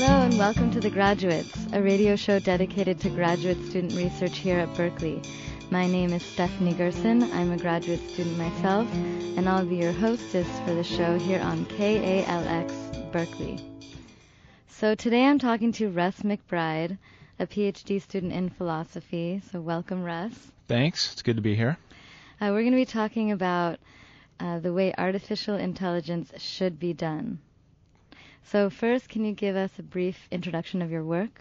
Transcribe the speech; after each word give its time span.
Hello 0.00 0.22
and 0.22 0.38
welcome 0.38 0.70
to 0.70 0.80
The 0.80 0.88
Graduates, 0.88 1.54
a 1.74 1.82
radio 1.82 2.16
show 2.16 2.38
dedicated 2.38 2.98
to 3.00 3.10
graduate 3.10 3.62
student 3.66 3.92
research 3.92 4.38
here 4.38 4.58
at 4.58 4.74
Berkeley. 4.74 5.20
My 5.70 5.86
name 5.86 6.14
is 6.14 6.22
Stephanie 6.22 6.72
Gerson. 6.72 7.22
I'm 7.34 7.52
a 7.52 7.58
graduate 7.58 8.00
student 8.08 8.38
myself, 8.38 8.90
and 8.94 9.46
I'll 9.46 9.66
be 9.66 9.76
your 9.76 9.92
hostess 9.92 10.48
for 10.60 10.72
the 10.72 10.82
show 10.82 11.18
here 11.18 11.38
on 11.42 11.66
KALX 11.66 13.12
Berkeley. 13.12 13.60
So 14.68 14.94
today 14.94 15.26
I'm 15.26 15.38
talking 15.38 15.70
to 15.72 15.90
Russ 15.90 16.20
McBride, 16.22 16.96
a 17.38 17.46
PhD 17.46 18.00
student 18.00 18.32
in 18.32 18.48
philosophy. 18.48 19.42
So 19.52 19.60
welcome, 19.60 20.02
Russ. 20.02 20.32
Thanks. 20.66 21.12
It's 21.12 21.20
good 21.20 21.36
to 21.36 21.42
be 21.42 21.54
here. 21.54 21.76
Uh, 22.40 22.48
we're 22.52 22.62
going 22.62 22.72
to 22.72 22.76
be 22.76 22.86
talking 22.86 23.32
about 23.32 23.78
uh, 24.40 24.60
the 24.60 24.72
way 24.72 24.94
artificial 24.96 25.56
intelligence 25.56 26.32
should 26.38 26.80
be 26.80 26.94
done. 26.94 27.40
So 28.50 28.68
first, 28.68 29.08
can 29.08 29.24
you 29.24 29.32
give 29.32 29.54
us 29.54 29.70
a 29.78 29.82
brief 29.84 30.26
introduction 30.32 30.82
of 30.82 30.90
your 30.90 31.04
work? 31.04 31.40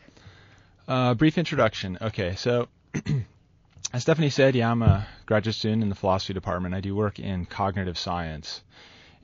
Uh, 0.88 1.16
brief 1.16 1.40
introduction. 1.40 1.98
Okay, 2.00 2.36
so 2.36 2.68
as 3.94 4.04
Stephanie 4.04 4.30
said, 4.30 4.54
yeah, 4.54 4.70
I'm 4.70 4.84
a 4.84 5.08
graduate 5.26 5.56
student 5.56 5.82
in 5.82 5.90
the 5.90 5.96
philosophy 5.96 6.34
department. 6.34 6.76
I 6.76 6.82
do 6.82 6.96
work 6.96 7.18
in 7.18 7.48
cognitive 7.48 7.98
science 7.98 8.62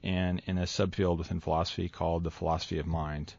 and 0.03 0.41
in 0.47 0.57
a 0.57 0.63
subfield 0.63 1.19
within 1.19 1.39
philosophy 1.39 1.87
called 1.87 2.23
the 2.23 2.31
philosophy 2.31 2.79
of 2.79 2.87
mind. 2.87 3.35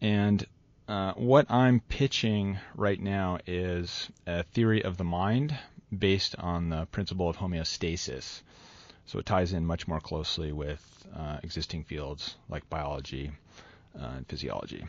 And 0.00 0.44
uh, 0.88 1.12
what 1.12 1.48
I'm 1.48 1.78
pitching 1.78 2.58
right 2.74 3.00
now 3.00 3.38
is 3.46 4.10
a 4.26 4.42
theory 4.42 4.82
of 4.82 4.96
the 4.96 5.04
mind 5.04 5.56
based 5.96 6.34
on 6.40 6.70
the 6.70 6.86
principle 6.86 7.28
of 7.28 7.36
homeostasis. 7.36 8.42
So 9.10 9.18
it 9.18 9.26
ties 9.26 9.52
in 9.52 9.66
much 9.66 9.88
more 9.88 9.98
closely 9.98 10.52
with 10.52 11.04
uh, 11.16 11.38
existing 11.42 11.82
fields 11.82 12.36
like 12.48 12.70
biology 12.70 13.32
uh, 14.00 14.04
and 14.18 14.28
physiology. 14.28 14.84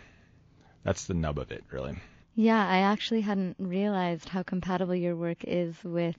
That's 0.84 1.06
the 1.06 1.16
nub 1.16 1.40
of 1.40 1.52
it, 1.52 1.64
really. 1.72 1.96
Yeah, 2.36 2.64
I 2.70 2.82
actually 2.82 3.22
hadn't 3.22 3.56
realized 3.58 4.30
how 4.30 4.44
compatible 4.44 4.94
your 4.94 5.16
work 5.16 5.44
is 5.44 5.74
with 5.84 6.18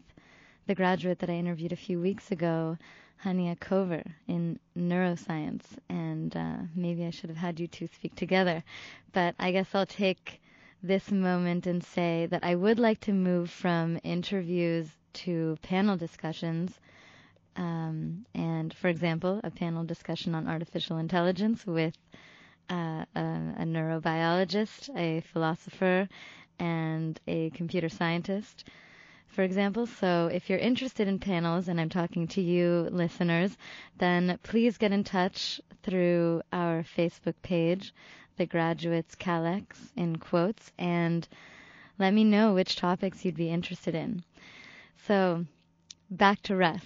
the 0.66 0.74
graduate 0.74 1.20
that 1.20 1.30
I 1.30 1.34
interviewed 1.34 1.70
a 1.70 1.76
few 1.76 2.00
weeks 2.00 2.32
ago, 2.32 2.76
Hania 3.24 3.56
Kover, 3.56 4.04
in 4.26 4.58
neuroscience. 4.76 5.62
And 5.88 6.36
uh, 6.36 6.56
maybe 6.74 7.04
I 7.04 7.10
should 7.10 7.30
have 7.30 7.36
had 7.36 7.60
you 7.60 7.68
two 7.68 7.86
speak 7.86 8.16
together. 8.16 8.64
But 9.12 9.36
I 9.38 9.52
guess 9.52 9.68
I'll 9.76 9.86
take 9.86 10.42
this 10.82 11.12
moment 11.12 11.68
and 11.68 11.84
say 11.84 12.26
that 12.32 12.42
I 12.42 12.56
would 12.56 12.80
like 12.80 12.98
to 13.02 13.12
move 13.12 13.48
from 13.48 14.00
interviews 14.02 14.88
to 15.22 15.56
panel 15.62 15.96
discussions. 15.96 16.80
Um, 17.56 18.24
and, 18.34 18.72
for 18.72 18.88
example, 18.88 19.40
a 19.44 19.50
panel 19.50 19.84
discussion 19.84 20.34
on 20.34 20.48
artificial 20.48 20.98
intelligence 20.98 21.66
with 21.66 21.96
uh, 22.70 23.04
a, 23.14 23.20
a 23.58 23.64
neurobiologist, 23.64 24.88
a 24.96 25.20
philosopher, 25.32 26.08
and 26.58 27.20
a 27.26 27.50
computer 27.50 27.88
scientist 27.88 28.64
for 29.32 29.42
example. 29.42 29.86
So 29.86 30.28
if 30.32 30.48
you're 30.50 30.58
interested 30.58 31.08
in 31.08 31.18
panels, 31.18 31.68
and 31.68 31.80
I'm 31.80 31.88
talking 31.88 32.28
to 32.28 32.42
you 32.42 32.88
listeners, 32.92 33.56
then 33.98 34.38
please 34.42 34.76
get 34.78 34.92
in 34.92 35.04
touch 35.04 35.60
through 35.82 36.42
our 36.52 36.84
Facebook 36.96 37.34
page, 37.42 37.94
The 38.36 38.46
Graduates 38.46 39.14
KALX, 39.16 39.64
in 39.96 40.16
quotes, 40.16 40.70
and 40.78 41.26
let 41.98 42.12
me 42.12 42.24
know 42.24 42.52
which 42.54 42.76
topics 42.76 43.24
you'd 43.24 43.36
be 43.36 43.50
interested 43.50 43.94
in. 43.94 44.22
So 45.06 45.46
back 46.10 46.42
to 46.42 46.56
Russ. 46.56 46.84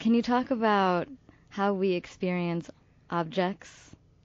Can 0.00 0.14
you 0.14 0.22
talk 0.22 0.50
about 0.50 1.08
how 1.50 1.74
we 1.74 1.92
experience 1.92 2.70
objects 3.10 3.68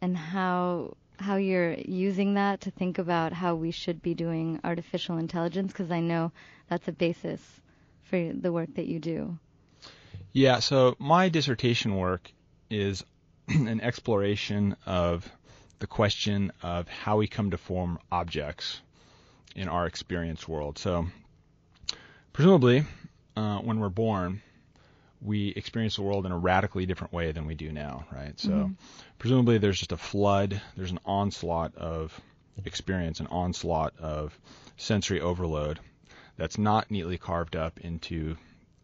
and 0.02 0.16
how 0.16 0.96
how 1.18 1.36
you're 1.36 1.74
using 1.74 2.36
that 2.36 2.62
to 2.62 2.72
think 2.72 2.98
about 2.98 3.34
how 3.34 3.56
we 3.56 3.72
should 3.72 4.02
be 4.02 4.14
doing 4.14 4.62
artificial 4.64 5.18
intelligence 5.18 5.74
because 5.74 5.92
I 5.92 6.00
know 6.00 6.32
that's 6.70 6.88
a 6.88 6.94
basis 6.94 7.42
for 8.04 8.32
the 8.34 8.54
work 8.54 8.74
that 8.76 8.86
you 8.86 9.00
do. 9.00 9.38
Yeah, 10.32 10.60
so 10.60 10.96
my 10.98 11.28
dissertation 11.28 11.98
work 11.98 12.32
is 12.70 13.04
an 13.50 13.82
exploration 13.82 14.78
of 14.86 15.30
the 15.80 15.88
question 15.88 16.54
of 16.64 16.88
how 16.88 17.18
we 17.18 17.28
come 17.28 17.52
to 17.52 17.58
form 17.58 18.00
objects 18.14 18.80
in 19.58 19.68
our 19.68 19.88
experience 19.88 20.48
world. 20.48 20.78
So, 20.78 21.08
presumably, 22.32 22.86
uh, 23.36 23.60
when 23.60 23.80
we're 23.82 23.90
born, 23.90 24.42
we 25.22 25.50
experience 25.50 25.96
the 25.96 26.02
world 26.02 26.26
in 26.26 26.32
a 26.32 26.38
radically 26.38 26.86
different 26.86 27.14
way 27.14 27.32
than 27.32 27.46
we 27.46 27.56
do 27.56 27.72
now, 27.72 28.06
right? 28.12 28.40
So, 28.40 28.50
mm-hmm. 28.50 28.74
presumably, 29.18 29.58
there's 29.58 29.80
just 29.80 29.92
a 29.92 29.98
flood, 29.98 30.62
there's 30.76 30.92
an 30.92 31.00
onslaught 31.06 31.76
of 31.76 32.20
experience, 32.64 33.20
an 33.20 33.28
onslaught 33.28 33.94
of 34.00 34.38
sensory 34.78 35.22
overload 35.22 35.80
that's 36.38 36.58
not 36.58 36.92
neatly 36.92 37.18
carved 37.18 37.56
up 37.56 37.80
into 37.80 38.36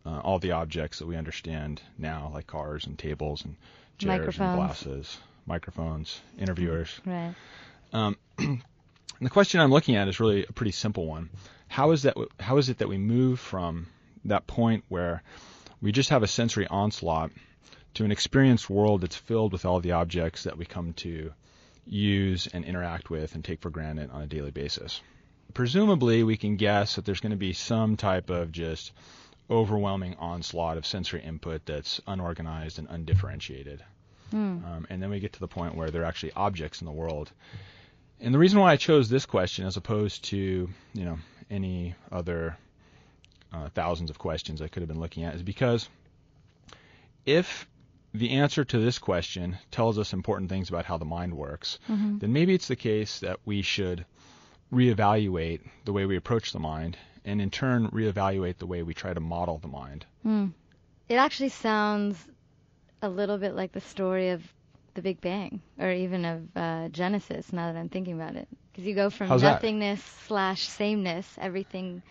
uh, 0.06 0.20
all 0.20 0.40
the 0.40 0.52
objects 0.52 1.00
that 1.00 1.08
we 1.08 1.16
understand 1.16 1.82
now, 1.98 2.32
like 2.34 2.48
cars 2.48 2.86
and 2.86 2.98
tables 2.98 3.46
and 3.46 3.56
chairs 3.98 4.40
and 4.40 4.56
glasses, 4.56 5.18
microphones, 5.46 6.22
interviewers. 6.38 7.00
Right. 7.06 7.34
Um, 7.94 8.18
the 9.22 9.30
question 9.30 9.60
I'm 9.60 9.72
looking 9.72 9.96
at 9.96 10.08
is 10.08 10.20
really 10.20 10.46
a 10.46 10.54
pretty 10.54 10.72
simple 10.72 11.06
one. 11.06 11.30
How 11.68 11.92
is 11.92 12.04
that? 12.04 12.16
How 12.40 12.58
is 12.58 12.70
it 12.70 12.80
that 12.80 12.88
we 12.88 12.98
move 12.98 13.40
from 13.40 13.88
that 14.26 14.48
point 14.48 14.84
where 14.90 15.24
we 15.82 15.92
just 15.92 16.10
have 16.10 16.24
a 16.24 16.28
sensory 16.28 16.68
onslaught 16.68 17.32
to 17.96 18.06
an 18.06 18.12
experienced 18.12 18.70
world 18.70 19.02
that's 19.02 19.16
filled 19.16 19.52
with 19.52 19.66
all 19.66 19.80
the 19.80 19.92
objects 19.92 20.44
that 20.44 20.58
we 20.58 20.66
come 20.66 20.94
to 20.94 21.32
use 21.86 22.48
and 22.54 22.64
interact 22.64 23.10
with 23.10 23.36
and 23.36 23.44
take 23.44 23.62
for 23.62 23.70
granted 23.70 24.10
on 24.12 24.22
a 24.22 24.28
daily 24.28 24.52
basis. 24.52 25.02
Presumably, 25.54 26.24
we 26.24 26.38
can 26.38 26.56
guess 26.56 26.96
that 26.96 27.06
there's 27.06 27.20
going 27.20 27.32
to 27.32 27.38
be 27.38 27.54
some 27.54 27.98
type 27.98 28.30
of 28.30 28.52
just 28.52 28.94
overwhelming 29.50 30.16
onslaught 30.18 30.78
of 30.78 30.86
sensory 30.86 31.22
input 31.22 31.66
that's 31.66 32.00
unorganized 32.08 32.80
and 32.80 32.88
undifferentiated. 32.90 33.84
Mm. 34.32 34.66
Um, 34.66 34.88
and 34.90 35.04
then 35.04 35.10
we 35.10 35.20
get 35.20 35.34
to 35.34 35.40
the 35.42 35.48
point 35.48 35.76
where 35.76 35.92
there 35.92 36.04
are 36.04 36.06
actually 36.06 36.32
objects 36.34 36.80
in 36.80 36.86
the 36.86 36.94
world. 36.94 37.32
And 38.22 38.34
the 38.34 38.40
reason 38.40 38.60
why 38.60 38.72
I 38.72 38.78
chose 38.78 39.10
this 39.10 39.26
question 39.26 39.66
as 39.66 39.76
opposed 39.76 40.24
to, 40.26 40.38
you 40.94 41.06
know, 41.06 41.18
any 41.50 41.96
other 42.12 42.56
uh, 43.54 43.70
thousands 43.70 44.10
of 44.10 44.18
questions 44.18 44.62
I 44.62 44.68
could 44.68 44.82
have 44.82 44.88
been 44.88 45.00
looking 45.00 45.24
at 45.24 45.36
is 45.36 45.44
because 45.44 45.88
if 47.26 47.68
the 48.14 48.32
answer 48.32 48.66
to 48.66 48.80
this 48.80 49.00
question 49.00 49.58
tells 49.70 49.98
us 49.98 50.14
important 50.14 50.50
things 50.50 50.70
about 50.70 50.86
how 50.86 50.98
the 50.98 51.06
mind 51.06 51.34
works, 51.36 51.80
mm-hmm. 51.90 52.18
then 52.20 52.34
maybe 52.34 52.54
it's 52.54 52.68
the 52.68 52.76
case 52.76 53.20
that 53.20 53.40
we 53.46 53.62
should 53.62 54.06
reevaluate 54.72 55.62
the 55.86 55.94
way 55.94 56.06
we 56.06 56.16
approach 56.16 56.52
the 56.52 56.60
mind 56.60 56.98
and 57.26 57.42
in 57.42 57.50
turn 57.50 57.90
reevaluate 57.90 58.58
the 58.58 58.66
way 58.66 58.84
we 58.84 58.94
try 58.94 59.14
to 59.14 59.20
model 59.20 59.58
the 59.58 59.68
mind. 59.68 60.06
Mm. 60.26 60.52
It 61.10 61.16
actually 61.16 61.50
sounds 61.50 62.18
a 63.02 63.10
little 63.10 63.38
bit 63.38 63.54
like 63.56 63.72
the 63.72 63.82
story 63.82 64.30
of 64.30 64.42
the 64.94 65.02
Big 65.02 65.22
Bang 65.22 65.62
or 65.80 65.92
even 65.92 66.26
of 66.26 66.42
uh, 66.56 66.90
Genesis 66.90 67.52
now 67.54 67.72
that 67.72 67.80
I'm 67.80 67.90
thinking 67.90 68.14
about 68.14 68.36
it. 68.36 68.48
Because 68.72 68.86
you 68.86 68.96
go 68.96 69.10
from 69.10 69.28
How's 69.28 69.44
nothingness 69.44 70.02
that? 70.02 70.28
slash 70.28 70.68
sameness, 70.68 71.28
everything 71.40 72.02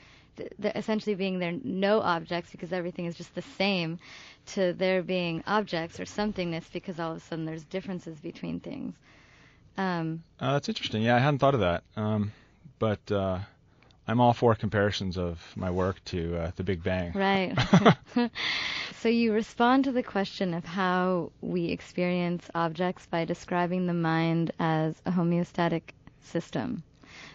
essentially 0.64 1.14
being 1.14 1.38
there 1.38 1.54
no 1.64 2.00
objects 2.00 2.50
because 2.50 2.72
everything 2.72 3.06
is 3.06 3.16
just 3.16 3.34
the 3.34 3.42
same 3.42 3.98
to 4.46 4.72
there 4.72 5.02
being 5.02 5.42
objects 5.46 6.00
or 6.00 6.04
somethingness 6.04 6.64
because 6.72 6.98
all 6.98 7.12
of 7.12 7.18
a 7.18 7.20
sudden 7.20 7.44
there's 7.44 7.64
differences 7.64 8.18
between 8.20 8.60
things. 8.60 8.94
Um, 9.76 10.22
uh, 10.40 10.52
that's 10.54 10.68
interesting. 10.68 11.02
Yeah, 11.02 11.16
I 11.16 11.18
hadn't 11.18 11.38
thought 11.38 11.54
of 11.54 11.60
that. 11.60 11.84
Um, 11.96 12.32
but 12.78 13.10
uh, 13.10 13.38
I'm 14.06 14.20
all 14.20 14.32
for 14.32 14.54
comparisons 14.54 15.16
of 15.16 15.40
my 15.54 15.70
work 15.70 16.04
to 16.06 16.36
uh, 16.36 16.50
the 16.56 16.64
Big 16.64 16.82
Bang. 16.82 17.12
Right. 17.12 17.56
so 19.00 19.08
you 19.08 19.32
respond 19.32 19.84
to 19.84 19.92
the 19.92 20.02
question 20.02 20.52
of 20.54 20.64
how 20.64 21.30
we 21.40 21.66
experience 21.66 22.50
objects 22.54 23.06
by 23.06 23.24
describing 23.24 23.86
the 23.86 23.94
mind 23.94 24.50
as 24.58 25.00
a 25.06 25.12
homeostatic 25.12 25.82
system. 26.22 26.82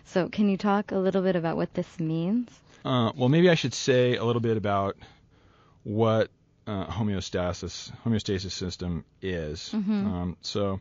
So 0.04 0.30
can 0.30 0.50
you 0.50 0.58
talk 0.58 0.92
a 0.92 0.98
little 0.98 1.22
bit 1.22 1.36
about 1.36 1.58
what 1.58 1.74
this 1.74 2.00
means? 2.00 2.50
Uh, 2.86 3.12
well, 3.16 3.30
maybe 3.30 3.50
I 3.50 3.56
should 3.56 3.74
say 3.74 4.16
a 4.16 4.24
little 4.24 4.42
bit 4.42 4.58
about 4.58 4.96
what 5.82 6.30
uh, 6.68 6.86
homeostasis 6.86 7.92
homeostasis 8.06 8.52
system 8.52 9.04
is. 9.24 9.72
Mm-hmm. 9.74 10.08
Um, 10.08 10.38
so, 10.42 10.80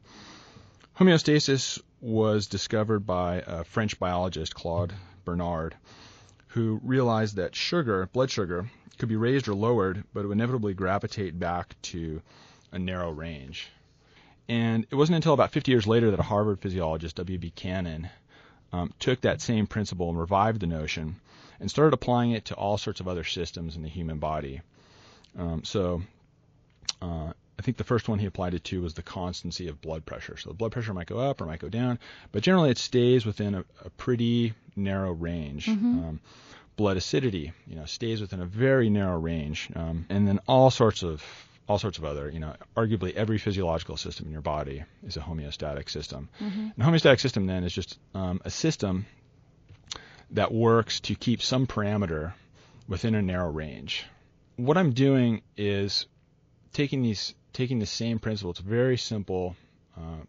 homeostasis 0.98 1.80
was 2.02 2.46
discovered 2.46 3.06
by 3.06 3.42
a 3.46 3.64
French 3.64 3.98
biologist, 3.98 4.54
Claude 4.54 4.92
Bernard, 5.24 5.74
who 6.48 6.78
realized 6.84 7.36
that 7.36 7.56
sugar, 7.56 8.06
blood 8.12 8.30
sugar, 8.30 8.68
could 8.98 9.08
be 9.08 9.16
raised 9.16 9.48
or 9.48 9.54
lowered, 9.54 10.04
but 10.12 10.24
it 10.24 10.26
would 10.26 10.36
inevitably 10.36 10.74
gravitate 10.74 11.38
back 11.38 11.74
to 11.80 12.20
a 12.70 12.78
narrow 12.78 13.10
range. 13.10 13.70
And 14.46 14.86
it 14.90 14.94
wasn't 14.94 15.16
until 15.16 15.32
about 15.32 15.52
50 15.52 15.72
years 15.72 15.86
later 15.86 16.10
that 16.10 16.20
a 16.20 16.24
Harvard 16.24 16.60
physiologist, 16.60 17.16
W. 17.16 17.38
B. 17.38 17.50
Cannon, 17.50 18.10
um, 18.74 18.92
took 18.98 19.22
that 19.22 19.40
same 19.40 19.66
principle 19.66 20.10
and 20.10 20.18
revived 20.18 20.60
the 20.60 20.66
notion 20.66 21.16
and 21.60 21.70
started 21.70 21.94
applying 21.94 22.32
it 22.32 22.46
to 22.46 22.54
all 22.54 22.78
sorts 22.78 23.00
of 23.00 23.08
other 23.08 23.24
systems 23.24 23.76
in 23.76 23.82
the 23.82 23.88
human 23.88 24.18
body. 24.18 24.60
Um, 25.38 25.64
so, 25.64 26.02
uh, 27.02 27.32
I 27.58 27.62
think 27.62 27.76
the 27.76 27.84
first 27.84 28.08
one 28.08 28.18
he 28.18 28.26
applied 28.26 28.54
it 28.54 28.64
to 28.64 28.82
was 28.82 28.94
the 28.94 29.02
constancy 29.02 29.68
of 29.68 29.80
blood 29.80 30.04
pressure. 30.04 30.36
So 30.36 30.50
the 30.50 30.54
blood 30.54 30.72
pressure 30.72 30.92
might 30.92 31.06
go 31.06 31.18
up 31.18 31.40
or 31.40 31.46
might 31.46 31.60
go 31.60 31.68
down, 31.68 31.98
but 32.32 32.42
generally 32.42 32.70
it 32.70 32.78
stays 32.78 33.24
within 33.24 33.54
a, 33.54 33.64
a 33.84 33.90
pretty 33.90 34.54
narrow 34.76 35.12
range. 35.12 35.66
Mm-hmm. 35.66 35.98
Um, 35.98 36.20
blood 36.76 36.96
acidity, 36.96 37.52
you 37.66 37.76
know, 37.76 37.84
stays 37.84 38.20
within 38.20 38.40
a 38.40 38.46
very 38.46 38.90
narrow 38.90 39.18
range, 39.18 39.70
um, 39.76 40.06
and 40.08 40.26
then 40.26 40.40
all 40.48 40.70
sorts 40.70 41.04
of 41.04 41.22
all 41.66 41.78
sorts 41.78 41.96
of 41.96 42.04
other, 42.04 42.28
you 42.28 42.40
know, 42.40 42.54
arguably 42.76 43.14
every 43.14 43.38
physiological 43.38 43.96
system 43.96 44.26
in 44.26 44.32
your 44.32 44.42
body 44.42 44.84
is 45.06 45.16
a 45.16 45.20
homeostatic 45.20 45.88
system. 45.88 46.28
Mm-hmm. 46.38 46.60
And 46.60 46.74
a 46.78 46.82
homeostatic 46.82 47.20
system 47.20 47.46
then 47.46 47.64
is 47.64 47.72
just 47.72 47.98
um, 48.14 48.42
a 48.44 48.50
system 48.50 49.06
that 50.30 50.52
works 50.52 51.00
to 51.00 51.14
keep 51.14 51.42
some 51.42 51.66
parameter 51.66 52.32
within 52.88 53.14
a 53.14 53.22
narrow 53.22 53.50
range. 53.50 54.04
What 54.56 54.76
I'm 54.76 54.92
doing 54.92 55.42
is 55.56 56.06
taking 56.72 57.02
these 57.02 57.34
taking 57.52 57.78
the 57.78 57.86
same 57.86 58.18
principle. 58.18 58.50
It's 58.50 58.60
very 58.60 58.96
simple, 58.96 59.56
uh, 59.96 60.22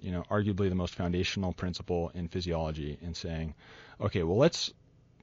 you 0.00 0.12
know, 0.12 0.24
arguably 0.30 0.68
the 0.68 0.74
most 0.74 0.94
foundational 0.94 1.52
principle 1.52 2.10
in 2.14 2.28
physiology, 2.28 2.98
and 3.02 3.16
saying, 3.16 3.54
okay, 4.00 4.22
well 4.22 4.36
let's 4.36 4.72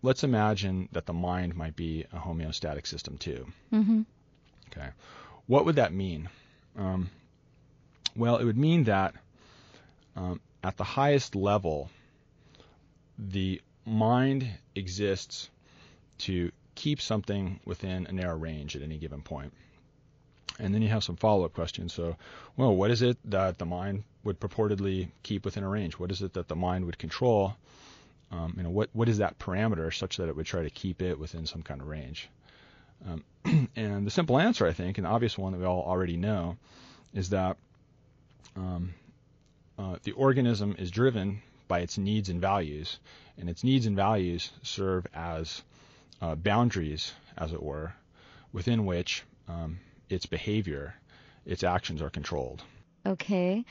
let's 0.01 0.23
imagine 0.23 0.89
that 0.91 1.05
the 1.05 1.13
mind 1.13 1.55
might 1.55 1.75
be 1.75 2.05
a 2.11 2.17
homeostatic 2.17 2.85
system 2.85 3.17
too. 3.17 3.47
Mm-hmm. 3.71 4.01
Okay, 4.71 4.89
what 5.47 5.65
would 5.65 5.75
that 5.77 5.93
mean? 5.93 6.29
Um, 6.77 7.09
well, 8.15 8.37
it 8.37 8.45
would 8.45 8.57
mean 8.57 8.85
that 8.85 9.15
um, 10.15 10.39
at 10.63 10.77
the 10.77 10.83
highest 10.83 11.35
level, 11.35 11.89
the 13.17 13.61
mind 13.85 14.49
exists 14.75 15.49
to 16.19 16.51
keep 16.75 17.01
something 17.01 17.59
within 17.65 18.07
a 18.07 18.11
narrow 18.11 18.37
range 18.37 18.75
at 18.75 18.81
any 18.81 18.97
given 18.97 19.21
point. 19.21 19.53
And 20.59 20.73
then 20.73 20.81
you 20.81 20.89
have 20.89 21.03
some 21.03 21.15
follow 21.15 21.45
up 21.45 21.53
questions. 21.53 21.93
So, 21.93 22.15
well, 22.57 22.75
what 22.75 22.91
is 22.91 23.01
it 23.01 23.17
that 23.25 23.57
the 23.57 23.65
mind 23.65 24.03
would 24.23 24.39
purportedly 24.39 25.09
keep 25.23 25.45
within 25.45 25.63
a 25.63 25.69
range? 25.69 25.97
What 25.97 26.11
is 26.11 26.21
it 26.21 26.33
that 26.33 26.47
the 26.47 26.55
mind 26.55 26.85
would 26.85 26.97
control? 26.97 27.55
Um, 28.31 28.53
you 28.57 28.63
know, 28.63 28.69
what 28.69 28.89
what 28.93 29.09
is 29.09 29.17
that 29.17 29.39
parameter 29.39 29.93
such 29.93 30.17
that 30.17 30.29
it 30.29 30.35
would 30.35 30.45
try 30.45 30.63
to 30.63 30.69
keep 30.69 31.01
it 31.01 31.19
within 31.19 31.45
some 31.45 31.63
kind 31.63 31.81
of 31.81 31.87
range? 31.87 32.29
Um, 33.07 33.23
and 33.75 34.05
the 34.05 34.11
simple 34.11 34.39
answer, 34.39 34.65
I 34.65 34.73
think, 34.73 34.97
and 34.97 35.05
the 35.05 35.09
obvious 35.09 35.37
one 35.37 35.53
that 35.53 35.59
we 35.59 35.65
all 35.65 35.83
already 35.83 36.17
know, 36.17 36.57
is 37.13 37.29
that 37.29 37.57
um, 38.55 38.93
uh, 39.77 39.97
the 40.03 40.11
organism 40.13 40.75
is 40.77 40.91
driven 40.91 41.41
by 41.73 41.79
its 41.79 41.97
needs 41.97 42.29
and 42.29 42.39
values, 42.39 42.99
and 43.35 43.49
its 43.49 43.63
needs 43.63 43.87
and 43.87 43.95
values 43.95 44.51
serve 44.61 45.07
as 45.15 45.63
uh, 46.21 46.35
boundaries, 46.35 47.13
as 47.35 47.51
it 47.51 47.63
were, 47.63 47.91
within 48.51 48.85
which 48.85 49.23
um, 49.47 49.79
its 50.07 50.27
behavior, 50.27 50.93
its 51.47 51.63
actions 51.63 51.99
are 51.99 52.11
controlled. 52.11 52.61
Okay, 53.07 53.65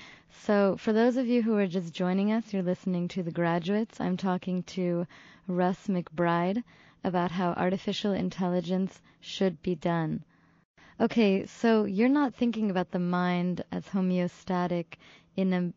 so 0.44 0.76
for 0.78 0.92
those 0.92 1.16
of 1.16 1.28
you 1.28 1.42
who 1.42 1.56
are 1.56 1.68
just 1.68 1.94
joining 1.94 2.32
us, 2.32 2.52
you're 2.52 2.64
listening 2.64 3.06
to 3.06 3.22
The 3.22 3.30
Graduates. 3.30 4.00
I'm 4.00 4.16
talking 4.16 4.64
to 4.74 5.06
Russ 5.46 5.86
McBride 5.86 6.64
about 7.04 7.30
how 7.30 7.52
artificial 7.52 8.12
intelligence 8.12 9.00
should 9.20 9.62
be 9.62 9.76
done. 9.76 10.24
Okay, 10.98 11.46
so 11.46 11.84
you're 11.84 12.08
not 12.08 12.34
thinking 12.34 12.68
about 12.68 12.90
the 12.90 12.98
mind 12.98 13.62
as 13.70 13.84
homeostatic 13.84 14.86
in 15.36 15.52
a 15.52 15.72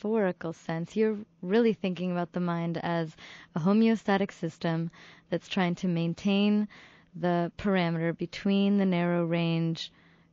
metaphorical 0.00 0.54
sense. 0.54 0.96
You're 0.96 1.18
really 1.42 1.74
thinking 1.74 2.10
about 2.10 2.32
the 2.32 2.40
mind 2.40 2.78
as 2.78 3.14
a 3.54 3.60
homeostatic 3.60 4.32
system 4.32 4.90
that's 5.28 5.46
trying 5.48 5.74
to 5.76 5.88
maintain 5.88 6.68
the 7.14 7.52
parameter 7.58 8.16
between 8.16 8.78
the 8.78 8.86
narrow 8.86 9.26
range 9.26 9.92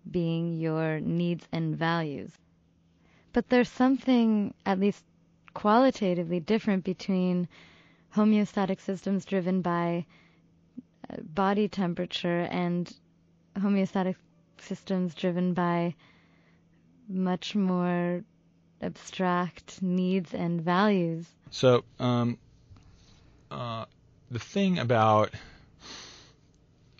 being 0.09 0.53
your 0.53 1.01
needs 1.01 1.45
and 1.51 1.75
values. 1.75 2.31
But 3.33 3.49
there's 3.49 3.67
something, 3.69 4.53
at 4.65 4.79
least 4.79 5.03
qualitatively, 5.53 6.39
different 6.39 6.85
between 6.85 7.49
homeostatic 8.15 8.79
systems 8.79 9.25
driven 9.25 9.61
by 9.61 10.05
uh, 11.09 11.17
body 11.21 11.67
temperature 11.67 12.47
and 12.49 12.89
homeostatic 13.57 14.15
systems 14.59 15.13
driven 15.13 15.53
by 15.53 15.93
much 17.09 17.53
more 17.53 18.23
abstract 18.81 19.81
needs 19.81 20.33
and 20.33 20.61
values. 20.61 21.25
So, 21.51 21.83
um, 21.99 22.37
uh, 23.49 23.85
the 24.29 24.39
thing 24.39 24.79
about, 24.79 25.31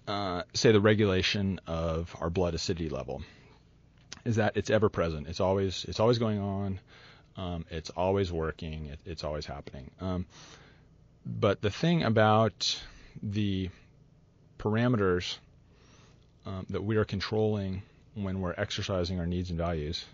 uh, 0.08 0.44
say, 0.54 0.72
the 0.72 0.82
regulation 0.82 1.60
of 1.68 2.16
our 2.20 2.30
blood 2.30 2.54
acidity 2.54 2.90
level 2.90 3.22
is 4.26 4.38
that 4.38 4.58
it's 4.58 4.70
ever 4.70 4.90
present. 4.90 5.28
It's 5.28 5.40
always 5.40 5.86
it's 5.88 6.00
always 6.00 6.18
going 6.18 6.40
on. 6.40 6.80
Um, 7.36 7.66
it's 7.70 7.90
always 7.92 8.32
working. 8.32 8.88
It, 8.88 9.00
it's 9.06 9.24
always 9.24 9.46
happening. 9.46 9.92
Um, 10.02 10.26
but 11.26 11.62
the 11.62 11.70
thing 11.70 12.04
about 12.04 12.82
the 13.22 13.70
parameters 14.60 15.38
um, 16.46 16.66
that 16.70 16.84
we 16.84 16.98
are 16.98 17.06
controlling 17.06 17.84
when 18.16 18.42
we're 18.42 18.56
exercising 18.58 19.20
our 19.20 19.26
needs 19.26 19.50
and 19.50 19.58
values 19.58 20.06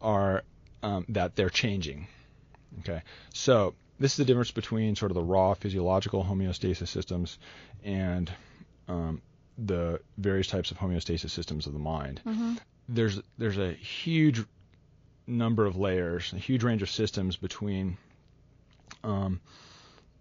are 0.00 0.42
um, 0.82 1.04
that 1.08 1.36
they're 1.36 1.50
changing. 1.50 2.06
Okay, 2.80 3.02
so 3.32 3.74
this 3.98 4.12
is 4.12 4.16
the 4.18 4.24
difference 4.24 4.50
between 4.50 4.96
sort 4.96 5.10
of 5.10 5.14
the 5.14 5.22
raw 5.22 5.54
physiological 5.54 6.24
homeostasis 6.24 6.88
systems 6.88 7.38
and 7.82 8.30
um, 8.88 9.22
the 9.58 10.00
various 10.18 10.46
types 10.48 10.70
of 10.70 10.78
homeostasis 10.78 11.30
systems 11.30 11.66
of 11.66 11.72
the 11.72 11.78
mind. 11.78 12.20
Mm-hmm. 12.26 12.54
There's 12.88 13.20
there's 13.38 13.58
a 13.58 13.72
huge 13.72 14.44
number 15.26 15.66
of 15.66 15.76
layers, 15.76 16.32
a 16.32 16.38
huge 16.38 16.62
range 16.62 16.82
of 16.82 16.90
systems 16.90 17.36
between 17.36 17.96
um, 19.02 19.40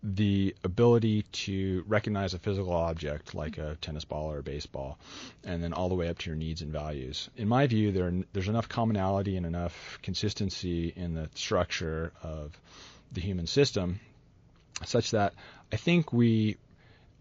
the 0.07 0.55
ability 0.63 1.23
to 1.31 1.83
recognize 1.87 2.35
a 2.35 2.39
physical 2.39 2.73
object 2.73 3.33
like 3.33 3.57
a 3.57 3.75
tennis 3.81 4.05
ball 4.05 4.31
or 4.31 4.37
a 4.37 4.43
baseball, 4.43 4.99
and 5.43 5.63
then 5.63 5.73
all 5.73 5.89
the 5.89 5.95
way 5.95 6.09
up 6.09 6.19
to 6.19 6.29
your 6.29 6.37
needs 6.37 6.61
and 6.61 6.71
values. 6.71 7.27
In 7.37 7.47
my 7.47 7.65
view, 7.65 7.91
there 7.91 8.13
there's 8.31 8.47
enough 8.47 8.69
commonality 8.69 9.35
and 9.35 9.47
enough 9.47 9.97
consistency 10.03 10.93
in 10.95 11.15
the 11.15 11.27
structure 11.33 12.13
of 12.21 12.51
the 13.13 13.21
human 13.21 13.47
system, 13.47 13.99
such 14.83 15.11
that 15.11 15.33
I 15.73 15.77
think 15.77 16.13
we 16.13 16.57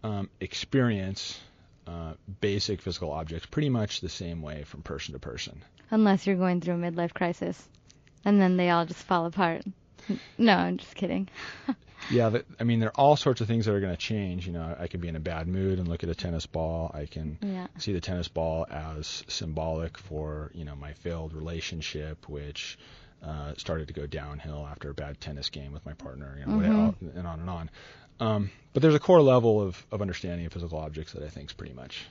um, 0.02 0.28
experience 0.38 1.40
uh, 1.86 2.12
basic 2.42 2.82
physical 2.82 3.12
objects 3.12 3.46
pretty 3.46 3.70
much 3.70 4.02
the 4.02 4.10
same 4.10 4.42
way 4.42 4.64
from 4.64 4.82
person 4.82 5.14
to 5.14 5.18
person. 5.18 5.62
Unless 5.90 6.26
you're 6.26 6.36
going 6.36 6.60
through 6.60 6.74
a 6.74 6.78
midlife 6.78 7.14
crisis, 7.14 7.66
and 8.26 8.38
then 8.38 8.58
they 8.58 8.68
all 8.68 8.84
just 8.84 9.04
fall 9.04 9.24
apart. 9.24 9.62
No, 10.36 10.54
I'm 10.54 10.76
just 10.76 10.96
kidding. 10.96 11.30
Yeah, 12.10 12.38
I 12.60 12.64
mean, 12.64 12.80
there 12.80 12.90
are 12.90 13.00
all 13.00 13.16
sorts 13.16 13.40
of 13.40 13.46
things 13.46 13.66
that 13.66 13.74
are 13.74 13.80
going 13.80 13.92
to 13.92 14.00
change. 14.00 14.46
You 14.46 14.52
know, 14.52 14.76
I 14.78 14.88
could 14.88 15.00
be 15.00 15.08
in 15.08 15.16
a 15.16 15.20
bad 15.20 15.48
mood 15.48 15.78
and 15.78 15.88
look 15.88 16.02
at 16.02 16.10
a 16.10 16.14
tennis 16.14 16.46
ball. 16.46 16.90
I 16.94 17.06
can 17.06 17.38
Yeah. 17.40 17.66
see 17.78 17.92
the 17.92 18.00
tennis 18.00 18.28
ball 18.28 18.66
as 18.70 19.24
symbolic 19.28 19.96
for, 19.98 20.50
you 20.54 20.64
know, 20.64 20.76
my 20.76 20.92
failed 20.92 21.32
relationship, 21.32 22.28
which 22.28 22.78
uh, 23.22 23.54
started 23.56 23.88
to 23.88 23.94
go 23.94 24.06
downhill 24.06 24.66
after 24.70 24.90
a 24.90 24.94
bad 24.94 25.18
tennis 25.20 25.48
game 25.48 25.72
with 25.72 25.84
my 25.86 25.94
partner, 25.94 26.36
you 26.38 26.44
know, 26.44 26.52
Mhm. 26.52 26.56
whatever, 26.56 26.94
and 27.18 27.26
on 27.26 27.40
and 27.40 27.48
on. 27.50 27.70
Um, 28.20 28.50
but 28.74 28.82
there's 28.82 28.94
a 28.94 29.00
core 29.00 29.22
level 29.22 29.60
of, 29.62 29.86
of 29.90 30.02
understanding 30.02 30.44
of 30.46 30.52
physical 30.52 30.78
objects 30.78 31.12
that 31.14 31.22
I 31.22 31.28
think 31.28 31.48
is 31.50 31.54
pretty 31.54 31.74
much 31.74 32.06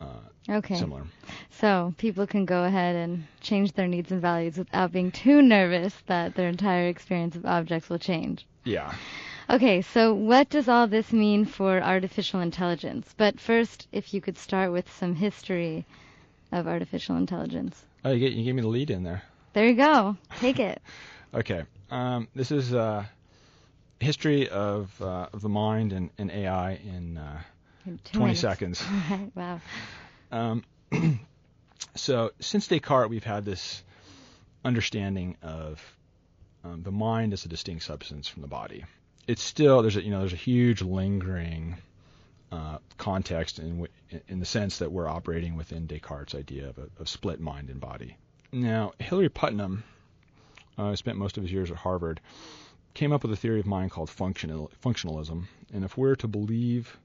uh, 0.00 0.06
Okay. 0.50 0.74
similar. 0.74 1.06
So 1.50 1.94
people 1.96 2.26
can 2.26 2.44
go 2.44 2.64
ahead 2.64 2.94
and 2.94 3.24
change 3.40 3.72
their 3.72 3.88
needs 3.88 4.12
and 4.12 4.20
values 4.20 4.58
without 4.58 4.92
being 4.92 5.10
too 5.12 5.40
nervous 5.40 5.94
that 6.06 6.34
their 6.34 6.48
entire 6.48 6.88
experience 6.88 7.36
of 7.36 7.46
objects 7.46 7.88
will 7.88 7.98
change. 7.98 8.46
Yeah. 8.64 8.94
Okay, 9.50 9.82
so 9.82 10.14
what 10.14 10.48
does 10.48 10.68
all 10.68 10.86
this 10.86 11.12
mean 11.12 11.44
for 11.44 11.82
artificial 11.82 12.40
intelligence? 12.40 13.12
But 13.16 13.38
first, 13.38 13.86
if 13.92 14.14
you 14.14 14.20
could 14.20 14.38
start 14.38 14.72
with 14.72 14.90
some 14.94 15.14
history 15.14 15.84
of 16.50 16.66
artificial 16.66 17.16
intelligence. 17.16 17.84
Oh, 18.04 18.12
you, 18.12 18.20
get, 18.20 18.32
you 18.32 18.44
gave 18.44 18.54
me 18.54 18.62
the 18.62 18.68
lead 18.68 18.90
in 18.90 19.02
there. 19.02 19.22
There 19.52 19.66
you 19.66 19.74
go. 19.74 20.16
Take 20.40 20.58
it. 20.60 20.80
Okay. 21.34 21.64
Um, 21.90 22.28
this 22.36 22.52
is 22.52 22.72
uh, 22.72 23.04
history 23.98 24.48
of, 24.48 24.94
uh, 25.02 25.26
of 25.32 25.42
the 25.42 25.48
mind 25.48 25.92
and, 25.92 26.10
and 26.16 26.30
AI 26.30 26.74
in 26.74 27.18
uh, 27.18 27.40
In 27.84 27.98
two 28.04 28.18
20 28.18 28.24
minutes. 28.24 28.40
seconds. 28.40 28.84
Right, 29.10 29.30
wow. 29.34 29.60
Um, 30.30 30.62
so 31.96 32.30
since 32.38 32.68
Descartes, 32.68 33.10
we've 33.10 33.24
had 33.24 33.44
this 33.44 33.82
understanding 34.64 35.36
of 35.42 35.82
um, 36.64 36.82
the 36.82 36.92
mind 36.92 37.32
is 37.32 37.44
a 37.44 37.48
distinct 37.48 37.84
substance 37.84 38.28
from 38.28 38.42
the 38.42 38.48
body. 38.48 38.84
It's 39.26 39.42
still 39.42 39.82
there's 39.82 39.96
a 39.96 40.02
you 40.02 40.10
know 40.10 40.20
there's 40.20 40.32
a 40.32 40.36
huge 40.36 40.82
lingering 40.82 41.76
uh, 42.50 42.78
context 42.98 43.58
in 43.58 43.86
in 44.28 44.40
the 44.40 44.46
sense 44.46 44.78
that 44.78 44.92
we're 44.92 45.08
operating 45.08 45.56
within 45.56 45.86
Descartes' 45.86 46.34
idea 46.34 46.68
of 46.68 46.78
a 46.78 46.88
of 46.98 47.08
split 47.08 47.40
mind 47.40 47.70
and 47.70 47.80
body. 47.80 48.16
Now 48.52 48.92
Hilary 48.98 49.28
Putnam, 49.28 49.84
uh, 50.78 50.94
spent 50.96 51.18
most 51.18 51.36
of 51.36 51.42
his 51.42 51.52
years 51.52 51.70
at 51.70 51.76
Harvard, 51.76 52.20
came 52.94 53.12
up 53.12 53.22
with 53.22 53.32
a 53.32 53.36
theory 53.36 53.60
of 53.60 53.66
mind 53.66 53.90
called 53.90 54.10
functional 54.10 54.70
functionalism, 54.82 55.44
and 55.72 55.84
if 55.84 55.96
we're 55.96 56.16
to 56.16 56.28
believe 56.28 56.96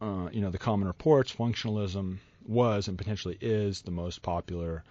uh, 0.00 0.28
you 0.32 0.40
know, 0.40 0.50
the 0.50 0.58
common 0.58 0.88
reports, 0.88 1.34
functionalism 1.34 2.18
was 2.46 2.88
and 2.88 2.96
potentially 2.96 3.36
is 3.40 3.82
the 3.82 3.90
most 3.90 4.22
popular 4.22 4.82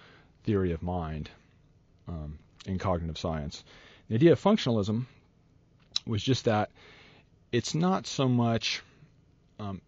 theory 0.44 0.72
of 0.72 0.84
mind 0.84 1.30
um, 2.08 2.38
in 2.66 2.78
cognitive 2.78 3.18
science. 3.18 3.64
The 4.08 4.16
idea 4.16 4.32
of 4.32 4.42
functionalism 4.42 5.06
was 6.06 6.24
just 6.24 6.46
that 6.46 6.70
it's 7.52 7.76
not 7.76 8.08
so 8.08 8.28
much 8.28 8.82
um, 9.60 9.82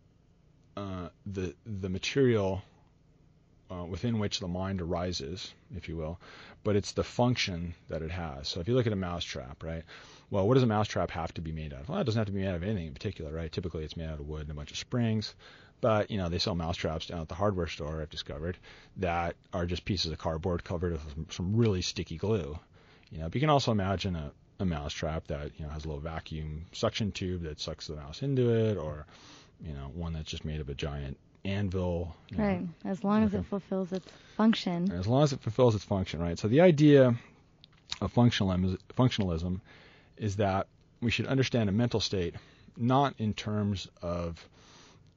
uh, 0.77 1.09
the 1.25 1.55
the 1.65 1.89
material 1.89 2.63
uh, 3.71 3.85
within 3.85 4.19
which 4.19 4.39
the 4.39 4.47
mind 4.47 4.81
arises, 4.81 5.53
if 5.75 5.87
you 5.87 5.95
will, 5.95 6.19
but 6.63 6.75
it's 6.75 6.91
the 6.91 7.03
function 7.03 7.73
that 7.87 8.01
it 8.01 8.11
has. 8.11 8.47
So 8.47 8.59
if 8.59 8.67
you 8.67 8.73
look 8.73 8.87
at 8.87 8.93
a 8.93 8.97
mousetrap, 8.97 9.63
right? 9.63 9.83
Well, 10.29 10.47
what 10.47 10.55
does 10.55 10.63
a 10.63 10.67
mousetrap 10.67 11.11
have 11.11 11.33
to 11.35 11.41
be 11.41 11.51
made 11.51 11.73
out 11.73 11.81
of? 11.81 11.89
Well, 11.89 11.99
it 11.99 12.03
doesn't 12.03 12.19
have 12.19 12.27
to 12.27 12.33
be 12.33 12.41
made 12.41 12.47
out 12.47 12.55
of 12.55 12.63
anything 12.63 12.87
in 12.87 12.93
particular, 12.93 13.31
right? 13.31 13.51
Typically, 13.51 13.83
it's 13.83 13.97
made 13.97 14.07
out 14.07 14.19
of 14.19 14.27
wood 14.27 14.41
and 14.41 14.51
a 14.51 14.53
bunch 14.53 14.71
of 14.71 14.77
springs. 14.77 15.35
But 15.81 16.11
you 16.11 16.17
know, 16.17 16.29
they 16.29 16.37
sell 16.37 16.55
mousetraps 16.55 17.07
down 17.07 17.21
at 17.21 17.27
the 17.27 17.35
hardware 17.35 17.67
store. 17.67 18.01
I've 18.01 18.09
discovered 18.09 18.57
that 18.97 19.35
are 19.51 19.65
just 19.65 19.83
pieces 19.83 20.11
of 20.11 20.19
cardboard 20.19 20.63
covered 20.63 20.93
with 20.93 21.31
some 21.31 21.55
really 21.55 21.81
sticky 21.81 22.17
glue. 22.17 22.57
You 23.11 23.19
know, 23.19 23.25
but 23.25 23.35
you 23.35 23.41
can 23.41 23.49
also 23.49 23.71
imagine 23.71 24.15
a, 24.15 24.31
a 24.59 24.65
mousetrap 24.65 25.27
that 25.27 25.51
you 25.57 25.65
know 25.65 25.71
has 25.71 25.83
a 25.85 25.87
little 25.87 26.01
vacuum 26.01 26.65
suction 26.71 27.11
tube 27.11 27.43
that 27.43 27.59
sucks 27.59 27.87
the 27.87 27.95
mouse 27.95 28.21
into 28.21 28.53
it, 28.53 28.77
or 28.77 29.05
you 29.65 29.73
know, 29.73 29.91
one 29.93 30.13
that's 30.13 30.29
just 30.29 30.45
made 30.45 30.59
of 30.59 30.69
a 30.69 30.73
giant 30.73 31.17
anvil. 31.45 32.15
Right. 32.35 32.61
Know, 32.61 32.69
as 32.85 33.03
long 33.03 33.23
as 33.23 33.33
it 33.33 33.45
fulfills 33.45 33.91
its 33.91 34.07
function. 34.37 34.91
As 34.91 35.07
long 35.07 35.23
as 35.23 35.33
it 35.33 35.41
fulfills 35.41 35.75
its 35.75 35.83
function, 35.83 36.21
right? 36.21 36.37
So 36.37 36.47
the 36.47 36.61
idea 36.61 37.15
of 37.99 38.13
functionalism, 38.13 38.77
functionalism 38.97 39.61
is 40.17 40.37
that 40.37 40.67
we 41.01 41.11
should 41.11 41.27
understand 41.27 41.69
a 41.69 41.71
mental 41.71 41.99
state 41.99 42.35
not 42.77 43.15
in 43.17 43.33
terms 43.33 43.87
of 44.01 44.47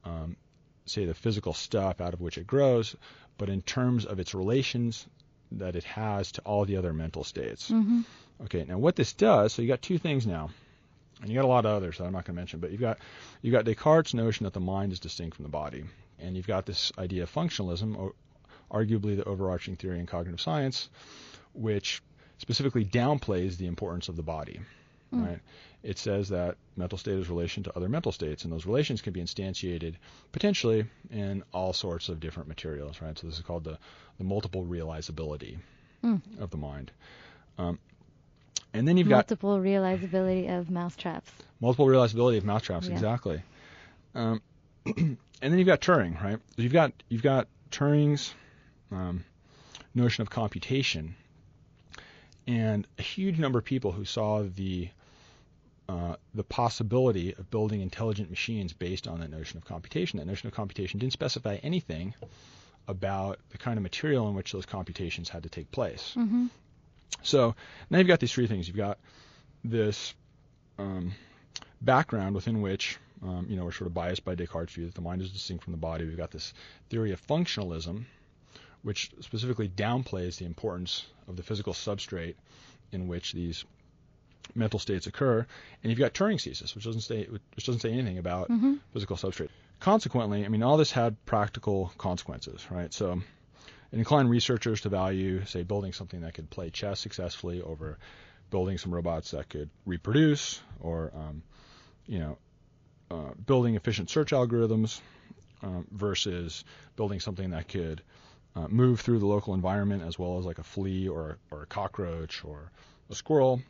um, 0.03 0.35
say, 0.85 1.05
the 1.05 1.13
physical 1.13 1.53
stuff 1.53 2.01
out 2.01 2.13
of 2.13 2.21
which 2.21 2.37
it 2.37 2.47
grows, 2.47 2.95
but 3.37 3.49
in 3.49 3.61
terms 3.61 4.05
of 4.05 4.19
its 4.19 4.33
relations 4.33 5.05
that 5.51 5.75
it 5.75 5.83
has 5.83 6.31
to 6.33 6.41
all 6.41 6.65
the 6.65 6.77
other 6.77 6.93
mental 6.93 7.23
states. 7.23 7.69
Mm-hmm. 7.69 8.01
Okay, 8.43 8.65
now 8.67 8.77
what 8.77 8.95
this 8.95 9.13
does, 9.13 9.53
so 9.53 9.61
you 9.61 9.67
got 9.67 9.81
two 9.81 9.97
things 9.97 10.27
now, 10.27 10.49
and 11.21 11.29
you 11.29 11.35
got 11.35 11.45
a 11.45 11.47
lot 11.47 11.65
of 11.65 11.71
others 11.71 11.97
that 11.97 12.05
I'm 12.05 12.13
not 12.13 12.25
going 12.25 12.35
to 12.35 12.41
mention, 12.41 12.59
but 12.59 12.71
you've 12.71 12.81
got 12.81 12.99
you've 13.41 13.53
got 13.53 13.65
Descartes' 13.65 14.13
notion 14.13 14.43
that 14.43 14.53
the 14.53 14.59
mind 14.59 14.91
is 14.91 14.99
distinct 14.99 15.37
from 15.37 15.43
the 15.43 15.49
body, 15.49 15.85
and 16.19 16.35
you've 16.35 16.47
got 16.47 16.65
this 16.65 16.91
idea 16.97 17.23
of 17.23 17.33
functionalism, 17.33 17.97
or 17.97 18.13
arguably 18.71 19.15
the 19.15 19.23
overarching 19.23 19.75
theory 19.75 19.99
in 19.99 20.05
cognitive 20.05 20.41
science, 20.41 20.89
which 21.53 22.01
specifically 22.39 22.83
downplays 22.83 23.57
the 23.57 23.67
importance 23.67 24.09
of 24.09 24.15
the 24.17 24.23
body. 24.23 24.59
Mm. 25.15 25.27
Right? 25.27 25.39
It 25.83 25.97
says 25.99 26.29
that 26.29 26.57
mental 26.75 26.97
state 26.97 27.19
is 27.19 27.29
relation 27.29 27.63
to 27.63 27.75
other 27.75 27.87
mental 27.89 28.11
states, 28.11 28.43
and 28.43 28.51
those 28.51 28.65
relations 28.65 29.01
can 29.01 29.13
be 29.13 29.21
instantiated 29.21 29.95
potentially 30.31 30.85
in 31.11 31.43
all 31.53 31.73
sorts 31.73 32.09
of 32.09 32.19
different 32.19 32.49
materials. 32.49 33.01
Right? 33.01 33.17
So 33.17 33.27
this 33.27 33.37
is 33.37 33.43
called 33.43 33.63
the, 33.63 33.77
the 34.17 34.23
multiple 34.23 34.65
realizability 34.65 35.57
mm. 36.03 36.21
of 36.39 36.49
the 36.49 36.57
mind. 36.57 36.91
Um, 37.57 37.79
and 38.73 38.87
then 38.87 38.97
you've 38.97 39.07
multiple 39.07 39.51
got 39.51 39.61
multiple 39.61 40.09
realizability 40.09 40.59
of 40.59 40.69
mousetraps. 40.69 41.31
Multiple 41.61 41.87
realizability 41.87 42.37
of 42.37 42.43
mousetraps, 42.43 42.87
yeah. 42.87 42.93
exactly. 42.93 43.41
Um, 44.13 44.41
and 44.85 45.17
then 45.41 45.57
you've 45.57 45.67
got 45.67 45.81
Turing, 45.81 46.21
right? 46.21 46.39
You've 46.57 46.73
got 46.73 46.91
you've 47.07 47.23
got 47.23 47.47
Turing's 47.71 48.33
um, 48.91 49.23
notion 49.93 50.21
of 50.23 50.29
computation, 50.29 51.15
and 52.47 52.85
a 52.99 53.01
huge 53.01 53.39
number 53.39 53.59
of 53.59 53.65
people 53.65 53.91
who 53.91 54.05
saw 54.05 54.43
the 54.43 54.89
uh, 55.87 56.15
the 56.33 56.43
possibility 56.43 57.33
of 57.33 57.49
building 57.51 57.81
intelligent 57.81 58.29
machines 58.29 58.73
based 58.73 59.07
on 59.07 59.19
that 59.19 59.29
notion 59.29 59.57
of 59.57 59.65
computation. 59.65 60.19
That 60.19 60.25
notion 60.25 60.47
of 60.47 60.53
computation 60.53 60.99
didn't 60.99 61.13
specify 61.13 61.57
anything 61.61 62.13
about 62.87 63.39
the 63.49 63.57
kind 63.57 63.77
of 63.77 63.83
material 63.83 64.27
in 64.27 64.35
which 64.35 64.51
those 64.51 64.65
computations 64.65 65.29
had 65.29 65.43
to 65.43 65.49
take 65.49 65.71
place. 65.71 66.13
Mm-hmm. 66.15 66.47
So 67.21 67.55
now 67.89 67.99
you've 67.99 68.07
got 68.07 68.19
these 68.19 68.31
three 68.31 68.47
things. 68.47 68.67
You've 68.67 68.77
got 68.77 68.99
this 69.63 70.13
um, 70.77 71.13
background 71.81 72.35
within 72.35 72.61
which 72.61 72.97
um, 73.23 73.47
you 73.49 73.55
know 73.55 73.65
we're 73.65 73.71
sort 73.71 73.87
of 73.87 73.93
biased 73.93 74.25
by 74.25 74.35
Descartes' 74.35 74.73
view 74.73 74.85
that 74.85 74.95
the 74.95 75.01
mind 75.01 75.21
is 75.21 75.31
distinct 75.31 75.63
from 75.63 75.71
the 75.71 75.77
body. 75.77 76.05
We've 76.05 76.17
got 76.17 76.31
this 76.31 76.53
theory 76.89 77.11
of 77.11 77.25
functionalism, 77.25 78.05
which 78.83 79.11
specifically 79.21 79.69
downplays 79.69 80.37
the 80.37 80.45
importance 80.45 81.05
of 81.27 81.35
the 81.35 81.43
physical 81.43 81.73
substrate 81.73 82.35
in 82.91 83.07
which 83.07 83.33
these 83.33 83.65
mental 84.53 84.79
states 84.79 85.07
occur, 85.07 85.45
and 85.83 85.89
you've 85.89 85.99
got 85.99 86.13
Turing's 86.13 86.43
thesis, 86.43 86.75
which 86.75 86.85
doesn't 86.85 87.01
say 87.01 87.25
which 87.25 87.65
doesn't 87.65 87.81
say 87.81 87.91
anything 87.91 88.17
about 88.17 88.49
mm-hmm. 88.49 88.75
physical 88.93 89.17
substrate. 89.17 89.49
Consequently, 89.79 90.45
I 90.45 90.47
mean, 90.47 90.63
all 90.63 90.77
this 90.77 90.91
had 90.91 91.23
practical 91.25 91.91
consequences, 91.97 92.65
right? 92.71 92.93
So, 92.93 93.21
it 93.91 93.97
inclined 93.97 94.29
researchers 94.29 94.81
to 94.81 94.89
value, 94.89 95.45
say, 95.45 95.63
building 95.63 95.93
something 95.93 96.21
that 96.21 96.33
could 96.33 96.49
play 96.49 96.69
chess 96.69 96.99
successfully 96.99 97.61
over 97.61 97.97
building 98.49 98.77
some 98.77 98.93
robots 98.93 99.31
that 99.31 99.49
could 99.49 99.69
reproduce, 99.85 100.61
or 100.79 101.11
um, 101.15 101.43
you 102.07 102.19
know, 102.19 102.37
uh, 103.11 103.33
building 103.45 103.75
efficient 103.75 104.09
search 104.09 104.31
algorithms 104.31 105.01
um, 105.61 105.85
versus 105.91 106.63
building 106.95 107.19
something 107.19 107.51
that 107.51 107.67
could 107.67 108.01
uh, 108.55 108.67
move 108.67 109.01
through 109.01 109.19
the 109.19 109.25
local 109.25 109.53
environment 109.53 110.03
as 110.03 110.17
well 110.17 110.37
as 110.37 110.45
like 110.45 110.59
a 110.59 110.63
flea 110.63 111.07
or 111.07 111.37
or 111.51 111.63
a 111.63 111.65
cockroach 111.65 112.43
or 112.43 112.71
a 113.09 113.15
squirrel. 113.15 113.61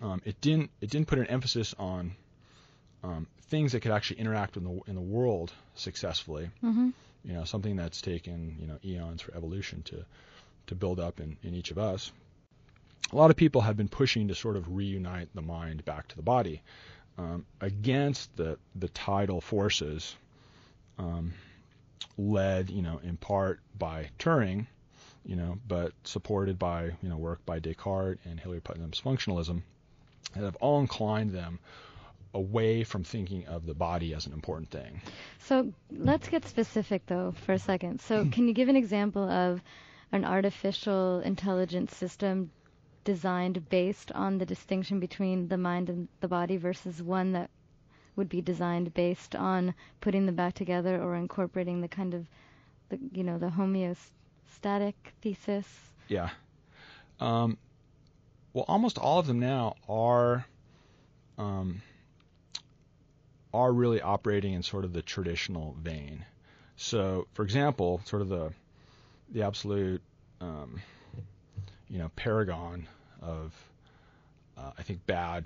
Um, 0.00 0.22
it 0.24 0.40
didn't 0.40 0.70
it 0.80 0.90
didn't 0.90 1.08
put 1.08 1.18
an 1.18 1.26
emphasis 1.26 1.74
on 1.78 2.14
um, 3.04 3.26
things 3.48 3.72
that 3.72 3.80
could 3.80 3.92
actually 3.92 4.20
interact 4.20 4.56
in 4.56 4.64
the 4.64 4.80
in 4.86 4.94
the 4.94 5.00
world 5.00 5.52
successfully. 5.74 6.50
Mm-hmm. 6.62 6.90
You 7.24 7.32
know, 7.34 7.44
something 7.44 7.76
that's 7.76 8.00
taken 8.00 8.56
you 8.58 8.66
know 8.66 8.78
eons 8.84 9.22
for 9.22 9.34
evolution 9.34 9.82
to 9.84 10.04
to 10.68 10.74
build 10.74 11.00
up 11.00 11.20
in, 11.20 11.36
in 11.42 11.54
each 11.54 11.70
of 11.70 11.78
us. 11.78 12.12
A 13.12 13.16
lot 13.16 13.30
of 13.30 13.36
people 13.36 13.60
have 13.60 13.76
been 13.76 13.88
pushing 13.88 14.28
to 14.28 14.34
sort 14.34 14.56
of 14.56 14.74
reunite 14.74 15.28
the 15.34 15.42
mind 15.42 15.84
back 15.84 16.08
to 16.08 16.16
the 16.16 16.22
body 16.22 16.62
um, 17.18 17.44
against 17.60 18.34
the 18.36 18.58
the 18.74 18.88
tidal 18.88 19.40
forces 19.40 20.16
um, 20.98 21.32
led, 22.16 22.70
you 22.70 22.82
know, 22.82 23.00
in 23.02 23.16
part 23.16 23.60
by 23.78 24.10
Turing, 24.18 24.66
you 25.24 25.36
know, 25.36 25.58
but 25.66 25.92
supported 26.04 26.58
by, 26.58 26.84
you 27.02 27.08
know, 27.08 27.16
work 27.16 27.44
by 27.46 27.58
Descartes 27.58 28.20
and 28.24 28.38
Hilary 28.38 28.60
Putnam's 28.60 29.00
functionalism, 29.00 29.62
that 30.34 30.44
have 30.44 30.56
all 30.56 30.80
inclined 30.80 31.30
them 31.30 31.58
away 32.34 32.84
from 32.84 33.04
thinking 33.04 33.46
of 33.46 33.66
the 33.66 33.74
body 33.74 34.14
as 34.14 34.26
an 34.26 34.32
important 34.32 34.70
thing. 34.70 35.00
So 35.40 35.72
let's 35.90 36.28
get 36.28 36.46
specific 36.46 37.06
though 37.06 37.34
for 37.44 37.52
a 37.52 37.58
second. 37.58 38.00
So 38.00 38.24
can 38.32 38.48
you 38.48 38.54
give 38.54 38.68
an 38.68 38.76
example 38.76 39.28
of 39.28 39.60
an 40.12 40.24
artificial 40.24 41.20
intelligence 41.20 41.94
system 41.96 42.50
designed 43.04 43.68
based 43.68 44.12
on 44.12 44.38
the 44.38 44.46
distinction 44.46 45.00
between 45.00 45.48
the 45.48 45.58
mind 45.58 45.88
and 45.90 46.08
the 46.20 46.28
body 46.28 46.56
versus 46.56 47.02
one 47.02 47.32
that 47.32 47.50
would 48.16 48.28
be 48.28 48.40
designed 48.40 48.92
based 48.94 49.34
on 49.34 49.74
putting 50.00 50.26
them 50.26 50.34
back 50.34 50.54
together 50.54 51.02
or 51.02 51.16
incorporating 51.16 51.80
the 51.80 51.88
kind 51.88 52.14
of 52.14 52.26
the 52.90 52.98
you 53.12 53.24
know 53.24 53.38
the 53.38 53.48
homeostatic 53.48 54.94
thesis. 55.22 55.66
Yeah. 56.08 56.30
Um, 57.20 57.56
well, 58.52 58.64
almost 58.68 58.98
all 58.98 59.18
of 59.18 59.26
them 59.26 59.40
now 59.40 59.76
are 59.88 60.44
um, 61.38 61.82
are 63.52 63.72
really 63.72 64.00
operating 64.00 64.54
in 64.54 64.62
sort 64.62 64.84
of 64.84 64.92
the 64.92 65.02
traditional 65.02 65.74
vein. 65.80 66.24
So, 66.76 67.26
for 67.34 67.42
example, 67.42 68.00
sort 68.04 68.22
of 68.22 68.28
the 68.28 68.52
the 69.30 69.42
absolute 69.42 70.02
um, 70.40 70.80
you 71.88 71.98
know 71.98 72.10
paragon 72.16 72.88
of 73.20 73.54
uh, 74.58 74.72
I 74.76 74.82
think 74.82 75.06
bad 75.06 75.44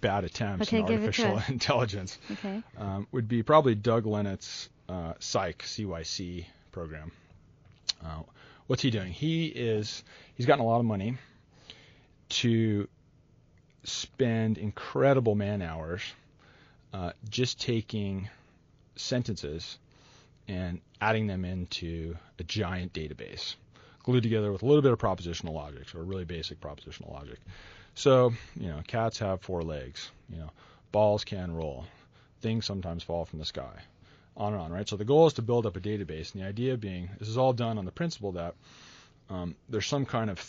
bad 0.00 0.24
attempts 0.24 0.68
okay, 0.68 0.78
in 0.78 0.84
artificial 0.84 1.40
intelligence 1.48 2.18
okay. 2.32 2.62
um, 2.76 3.06
would 3.12 3.28
be 3.28 3.42
probably 3.42 3.74
Doug 3.74 4.06
Lenat's 4.06 4.68
uh, 4.88 5.14
Cyc 5.14 5.58
CYC 5.58 6.46
program. 6.72 7.12
Uh, 8.04 8.22
what's 8.66 8.82
he 8.82 8.90
doing? 8.90 9.12
He 9.12 9.46
is 9.46 10.02
he's 10.34 10.46
gotten 10.46 10.64
a 10.64 10.66
lot 10.66 10.80
of 10.80 10.84
money 10.84 11.16
to 12.34 12.88
spend 13.84 14.58
incredible 14.58 15.34
man 15.34 15.62
hours 15.62 16.02
uh, 16.92 17.12
just 17.28 17.60
taking 17.60 18.28
sentences 18.96 19.78
and 20.48 20.80
adding 21.00 21.26
them 21.26 21.44
into 21.44 22.16
a 22.38 22.44
giant 22.44 22.92
database, 22.92 23.54
glued 24.02 24.22
together 24.22 24.50
with 24.52 24.62
a 24.62 24.66
little 24.66 24.82
bit 24.82 24.92
of 24.92 24.98
propositional 24.98 25.52
logic, 25.52 25.94
or 25.94 26.02
really 26.02 26.24
basic 26.24 26.60
propositional 26.60 27.12
logic. 27.12 27.38
So, 27.94 28.32
you 28.58 28.68
know, 28.68 28.80
cats 28.86 29.18
have 29.20 29.40
four 29.40 29.62
legs. 29.62 30.10
You 30.28 30.38
know, 30.38 30.50
balls 30.92 31.24
can 31.24 31.54
roll. 31.54 31.84
Things 32.40 32.66
sometimes 32.66 33.02
fall 33.02 33.24
from 33.24 33.38
the 33.38 33.44
sky. 33.44 33.82
On 34.36 34.52
and 34.52 34.60
on, 34.60 34.72
right? 34.72 34.88
So 34.88 34.96
the 34.96 35.04
goal 35.04 35.28
is 35.28 35.34
to 35.34 35.42
build 35.42 35.66
up 35.66 35.76
a 35.76 35.80
database, 35.80 36.34
and 36.34 36.42
the 36.42 36.48
idea 36.48 36.76
being 36.76 37.08
this 37.20 37.28
is 37.28 37.38
all 37.38 37.52
done 37.52 37.78
on 37.78 37.84
the 37.84 37.92
principle 37.92 38.32
that 38.32 38.54
um, 39.30 39.54
there's 39.68 39.86
some 39.86 40.04
kind 40.04 40.28
of 40.28 40.40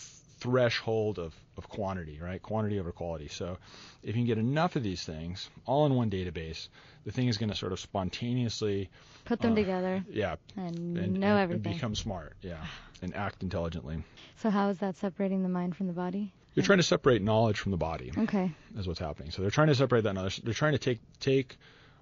threshold 0.46 1.20
of, 1.20 1.34
of 1.58 1.68
quantity, 1.70 2.20
right? 2.22 2.42
Quantity 2.42 2.80
over 2.80 2.92
quality. 2.92 3.28
So 3.28 3.58
if 4.04 4.10
you 4.10 4.14
can 4.22 4.26
get 4.26 4.38
enough 4.38 4.76
of 4.76 4.84
these 4.84 5.04
things 5.04 5.50
all 5.66 5.86
in 5.86 5.94
one 5.96 6.10
database, 6.10 6.68
the 7.06 7.12
thing 7.12 7.28
is 7.28 7.38
going 7.38 7.50
to 7.50 7.56
sort 7.56 7.72
of 7.74 7.80
spontaneously 7.80 8.90
Put 9.26 9.40
them 9.40 9.54
Uh, 9.54 9.56
together 9.56 10.06
yeah 10.10 10.36
and, 10.56 10.98
and, 10.98 11.14
know 11.20 11.28
and- 11.36 11.40
everything. 11.40 11.66
and 11.66 11.76
become 11.76 11.96
smart, 11.96 12.34
yeah, 12.42 12.64
and 13.02 13.16
act 13.16 13.42
intelligently. 13.44 14.04
so 14.38 14.50
how 14.50 14.70
is 14.70 14.78
that 14.80 14.96
separating 14.98 15.42
the 15.44 15.50
mind 15.50 15.76
from 15.76 15.88
the 15.88 15.94
body? 15.94 16.32
You're 16.54 16.66
trying 16.66 16.78
to 16.80 16.84
separate 16.84 17.22
knowledge 17.22 17.60
from 17.60 17.72
the 17.72 17.78
body. 17.78 18.12
Okay. 18.18 18.52
is 18.78 18.88
what's 18.88 19.00
happening. 19.00 19.32
So 19.32 19.42
they're 19.42 19.52
trying 19.52 19.68
to 19.68 19.76
separate 19.76 20.04
that 20.06 20.14
knowledge. 20.14 20.38
They're 20.42 20.54
trying 20.54 20.72
to 20.72 20.78
take 20.78 21.00
take 21.20 21.58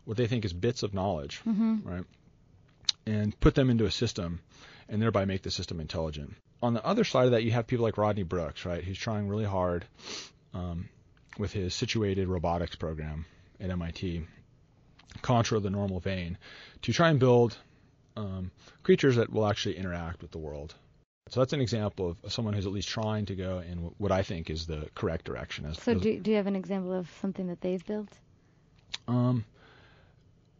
what 0.05 0.15
they 0.17 0.27
think 0.27 0.45
is 0.45 0.53
bits 0.53 0.83
of 0.83 0.93
knowledge, 0.93 1.37
hmm 1.39 1.77
right, 1.83 2.03
and 3.05 3.37
put 3.39 3.55
them 3.55 3.69
into 3.69 3.85
a 3.85 3.91
system, 3.91 4.41
and 4.89 5.01
thereby 5.01 5.25
make 5.25 5.41
the 5.41 5.51
system 5.51 5.79
intelligent. 5.79 6.33
On 6.63 6.73
the 6.73 6.85
other 6.85 7.03
side 7.03 7.25
of 7.25 7.31
that, 7.31 7.43
you 7.43 7.51
have 7.51 7.67
people 7.67 7.83
like 7.83 7.97
Rodney 7.97 8.23
Brooks, 8.23 8.65
right, 8.65 8.81
who's 8.81 8.97
trying 8.97 9.27
really 9.27 9.43
hard 9.43 9.83
um, 10.53 10.87
with 11.37 11.51
his 11.51 11.73
situated 11.73 12.29
robotics 12.29 12.77
program 12.77 13.25
at 13.59 13.69
MIT, 13.69 14.25
contra 15.21 15.59
the 15.59 15.69
normal 15.69 15.99
vein, 15.99 16.37
to 16.83 16.93
try 16.93 17.09
and 17.09 17.19
build 17.19 17.57
um, 18.15 18.49
creatures 18.81 19.17
that 19.17 19.29
will 19.29 19.45
actually 19.45 19.75
interact 19.75 20.21
with 20.21 20.31
the 20.31 20.37
world. 20.37 20.73
So 21.27 21.41
that's 21.41 21.51
an 21.51 21.59
example 21.59 22.15
of 22.23 22.31
someone 22.31 22.53
who's 22.53 22.65
at 22.65 22.71
least 22.71 22.87
trying 22.87 23.25
to 23.25 23.35
go 23.35 23.59
in 23.59 23.91
what 23.97 24.13
I 24.13 24.23
think 24.23 24.49
is 24.49 24.65
the 24.65 24.87
correct 24.95 25.25
direction. 25.25 25.65
As, 25.65 25.77
So 25.81 25.91
as- 25.91 26.01
do 26.01 26.17
do 26.17 26.31
you 26.31 26.37
have 26.37 26.47
an 26.47 26.55
example 26.55 26.93
of 26.93 27.09
something 27.19 27.47
that 27.47 27.59
they've 27.59 27.85
built? 27.85 28.09
Um, 29.07 29.43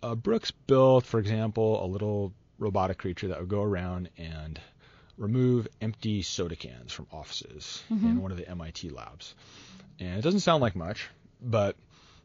uh, 0.01 0.15
Brooks 0.15 0.51
built, 0.51 1.05
for 1.05 1.19
example, 1.21 1.81
a 1.81 1.87
little 1.87 2.33
robotic 2.59 2.97
creature 2.97 3.29
that 3.29 3.39
would 3.39 3.49
go 3.49 3.61
around 3.61 4.09
and 4.17 4.59
remove 5.17 5.67
empty 5.81 6.21
soda 6.23 6.55
cans 6.55 6.91
from 6.91 7.07
offices 7.11 7.83
in 7.89 7.97
Mhm. 7.99 8.17
one 8.17 8.31
of 8.31 8.37
the 8.37 8.47
MIT 8.49 8.89
labs. 8.89 9.35
And 9.99 10.17
it 10.17 10.21
doesn't 10.21 10.39
sound 10.41 10.61
like 10.61 10.75
much, 10.75 11.07
but 11.41 11.75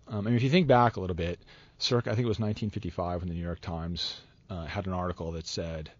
um, 0.08 0.26
I 0.26 0.30
mean, 0.30 0.36
if 0.36 0.42
you 0.42 0.48
think 0.50 0.66
back 0.66 0.96
a 0.96 1.00
little 1.00 1.16
bit, 1.16 1.38
circa 1.78 2.10
I 2.10 2.14
think 2.14 2.24
it 2.24 2.28
was 2.28 2.38
1955 2.38 3.20
when 3.20 3.28
the 3.28 3.34
New 3.34 3.42
York 3.44 3.60
Times 3.60 4.18
uh, 4.48 4.64
had 4.64 4.86
an 4.86 4.94
article 4.94 5.32
that 5.32 5.46
said 5.46 5.90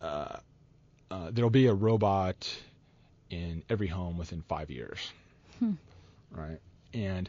uh, 0.00 0.38
uh, 1.10 1.30
there'll 1.30 1.50
be 1.50 1.66
a 1.66 1.74
robot 1.74 2.48
in 3.28 3.62
every 3.68 3.86
home 3.88 4.16
within 4.16 4.42
five 4.42 4.70
years, 4.70 5.12
Hmm. 5.58 5.72
right? 6.30 6.58
And 6.94 7.28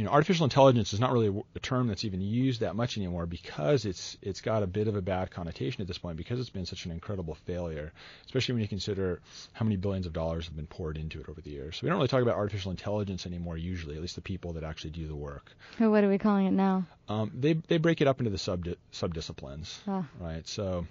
you 0.00 0.06
know, 0.06 0.12
artificial 0.12 0.44
intelligence 0.44 0.94
is 0.94 0.98
not 0.98 1.12
really 1.12 1.42
a 1.54 1.58
term 1.58 1.86
that's 1.86 2.06
even 2.06 2.22
used 2.22 2.60
that 2.62 2.74
much 2.74 2.96
anymore 2.96 3.26
because 3.26 3.84
it's 3.84 4.16
it's 4.22 4.40
got 4.40 4.62
a 4.62 4.66
bit 4.66 4.88
of 4.88 4.96
a 4.96 5.02
bad 5.02 5.30
connotation 5.30 5.82
at 5.82 5.88
this 5.88 5.98
point 5.98 6.16
because 6.16 6.40
it's 6.40 6.48
been 6.48 6.64
such 6.64 6.86
an 6.86 6.90
incredible 6.90 7.34
failure, 7.44 7.92
especially 8.24 8.54
when 8.54 8.62
you 8.62 8.68
consider 8.68 9.20
how 9.52 9.62
many 9.66 9.76
billions 9.76 10.06
of 10.06 10.14
dollars 10.14 10.46
have 10.46 10.56
been 10.56 10.66
poured 10.66 10.96
into 10.96 11.20
it 11.20 11.28
over 11.28 11.42
the 11.42 11.50
years. 11.50 11.76
So 11.76 11.80
we 11.84 11.90
don't 11.90 11.98
really 11.98 12.08
talk 12.08 12.22
about 12.22 12.36
artificial 12.36 12.70
intelligence 12.70 13.26
anymore 13.26 13.58
usually, 13.58 13.94
at 13.94 14.00
least 14.00 14.14
the 14.14 14.22
people 14.22 14.54
that 14.54 14.64
actually 14.64 14.92
do 14.92 15.06
the 15.06 15.14
work. 15.14 15.52
Or 15.78 15.90
what 15.90 16.02
are 16.02 16.08
we 16.08 16.16
calling 16.16 16.46
it 16.46 16.52
now? 16.52 16.86
Um, 17.06 17.30
they 17.38 17.52
they 17.52 17.76
break 17.76 18.00
it 18.00 18.06
up 18.08 18.20
into 18.20 18.30
the 18.30 18.38
sub 18.38 18.66
subdisciplines, 18.94 19.76
Ah. 19.86 20.08
right? 20.18 20.48
So, 20.48 20.86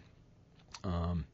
um, 0.84 1.26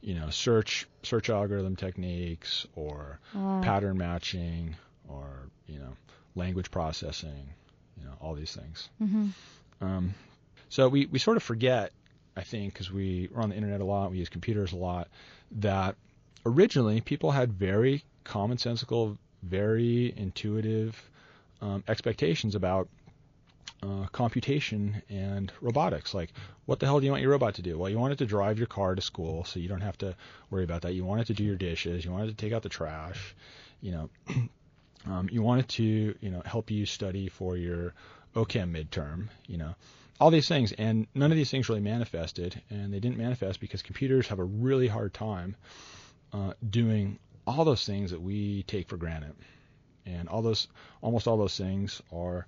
you 0.00 0.14
know, 0.16 0.30
search 0.30 0.88
search 1.04 1.30
algorithm 1.30 1.76
techniques 1.76 2.66
or 2.74 3.20
Uh, 3.36 3.60
pattern 3.62 3.98
matching 3.98 4.74
or 5.08 5.48
you 5.68 5.78
know 5.78 5.92
language 6.34 6.70
processing 6.70 7.48
you 7.98 8.04
know 8.04 8.12
all 8.20 8.34
these 8.34 8.54
things 8.54 8.88
hmm 8.98 9.28
um, 9.80 10.14
so 10.68 10.88
we, 10.88 11.06
we 11.06 11.18
sort 11.18 11.36
of 11.36 11.42
forget 11.42 11.92
i 12.36 12.42
think 12.42 12.72
because 12.72 12.90
we 12.90 13.28
we're 13.32 13.42
on 13.42 13.50
the 13.50 13.56
internet 13.56 13.80
a 13.80 13.84
lot 13.84 14.10
we 14.10 14.18
use 14.18 14.28
computers 14.28 14.72
a 14.72 14.76
lot 14.76 15.08
that 15.50 15.96
originally 16.46 17.00
people 17.00 17.30
had 17.30 17.52
very 17.52 18.02
commonsensical 18.24 19.16
very 19.42 20.14
intuitive 20.16 21.10
um, 21.60 21.84
expectations 21.88 22.54
about 22.54 22.88
uh, 23.82 24.06
computation 24.12 25.02
and 25.08 25.52
robotics. 25.60 26.14
Like, 26.14 26.32
what 26.66 26.80
the 26.80 26.86
hell 26.86 27.00
do 27.00 27.06
you 27.06 27.12
want 27.12 27.22
your 27.22 27.32
robot 27.32 27.54
to 27.54 27.62
do? 27.62 27.78
Well, 27.78 27.90
you 27.90 27.98
want 27.98 28.12
it 28.12 28.18
to 28.18 28.26
drive 28.26 28.58
your 28.58 28.66
car 28.66 28.94
to 28.94 29.02
school, 29.02 29.44
so 29.44 29.60
you 29.60 29.68
don't 29.68 29.82
have 29.82 29.98
to 29.98 30.14
worry 30.50 30.64
about 30.64 30.82
that. 30.82 30.94
You 30.94 31.04
want 31.04 31.20
it 31.20 31.26
to 31.26 31.34
do 31.34 31.44
your 31.44 31.56
dishes. 31.56 32.04
You 32.04 32.10
want 32.10 32.24
it 32.24 32.28
to 32.28 32.36
take 32.36 32.52
out 32.52 32.62
the 32.62 32.68
trash. 32.68 33.34
You 33.80 33.92
know, 33.92 34.10
um, 35.06 35.28
you 35.30 35.42
want 35.42 35.60
it 35.60 35.68
to, 35.68 36.14
you 36.20 36.30
know, 36.30 36.42
help 36.44 36.70
you 36.70 36.86
study 36.86 37.28
for 37.28 37.56
your 37.56 37.94
OChem 38.34 38.72
midterm. 38.72 39.28
You 39.46 39.58
know, 39.58 39.74
all 40.20 40.30
these 40.30 40.48
things, 40.48 40.72
and 40.72 41.06
none 41.14 41.30
of 41.30 41.36
these 41.36 41.50
things 41.50 41.68
really 41.68 41.80
manifested, 41.80 42.60
and 42.70 42.92
they 42.92 43.00
didn't 43.00 43.18
manifest 43.18 43.60
because 43.60 43.82
computers 43.82 44.28
have 44.28 44.38
a 44.38 44.44
really 44.44 44.88
hard 44.88 45.12
time 45.14 45.56
uh, 46.32 46.52
doing 46.68 47.18
all 47.46 47.64
those 47.64 47.84
things 47.84 48.10
that 48.10 48.20
we 48.20 48.62
take 48.64 48.88
for 48.88 48.96
granted, 48.96 49.34
and 50.06 50.28
all 50.28 50.42
those, 50.42 50.68
almost 51.02 51.26
all 51.26 51.36
those 51.36 51.56
things 51.56 52.00
are 52.12 52.46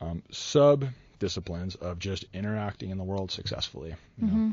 um, 0.00 0.22
sub 0.30 0.86
disciplines 1.18 1.74
of 1.76 1.98
just 1.98 2.24
interacting 2.34 2.90
in 2.90 2.98
the 2.98 3.04
world 3.04 3.30
successfully. 3.30 3.94
You 4.18 4.26
know? 4.26 4.32
hmm 4.32 4.50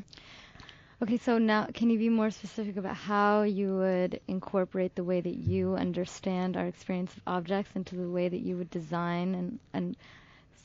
Okay, 1.02 1.18
so 1.18 1.40
now 1.40 1.68
can 1.74 1.90
you 1.90 1.98
be 1.98 2.10
more 2.10 2.30
specific 2.30 2.78
about 2.78 2.96
how 2.96 3.42
you 3.42 3.76
would 3.76 4.22
incorporate 4.28 4.94
the 4.96 5.04
way 5.04 5.20
that 5.20 5.36
you 5.36 5.76
understand 5.76 6.56
our 6.56 6.68
experience 6.68 7.12
of 7.14 7.22
objects 7.26 7.72
into 7.76 7.96
the 7.96 8.08
way 8.08 8.30
that 8.30 8.42
you 8.42 8.56
would 8.56 8.70
design 8.70 9.34
and, 9.34 9.60
and 9.74 9.98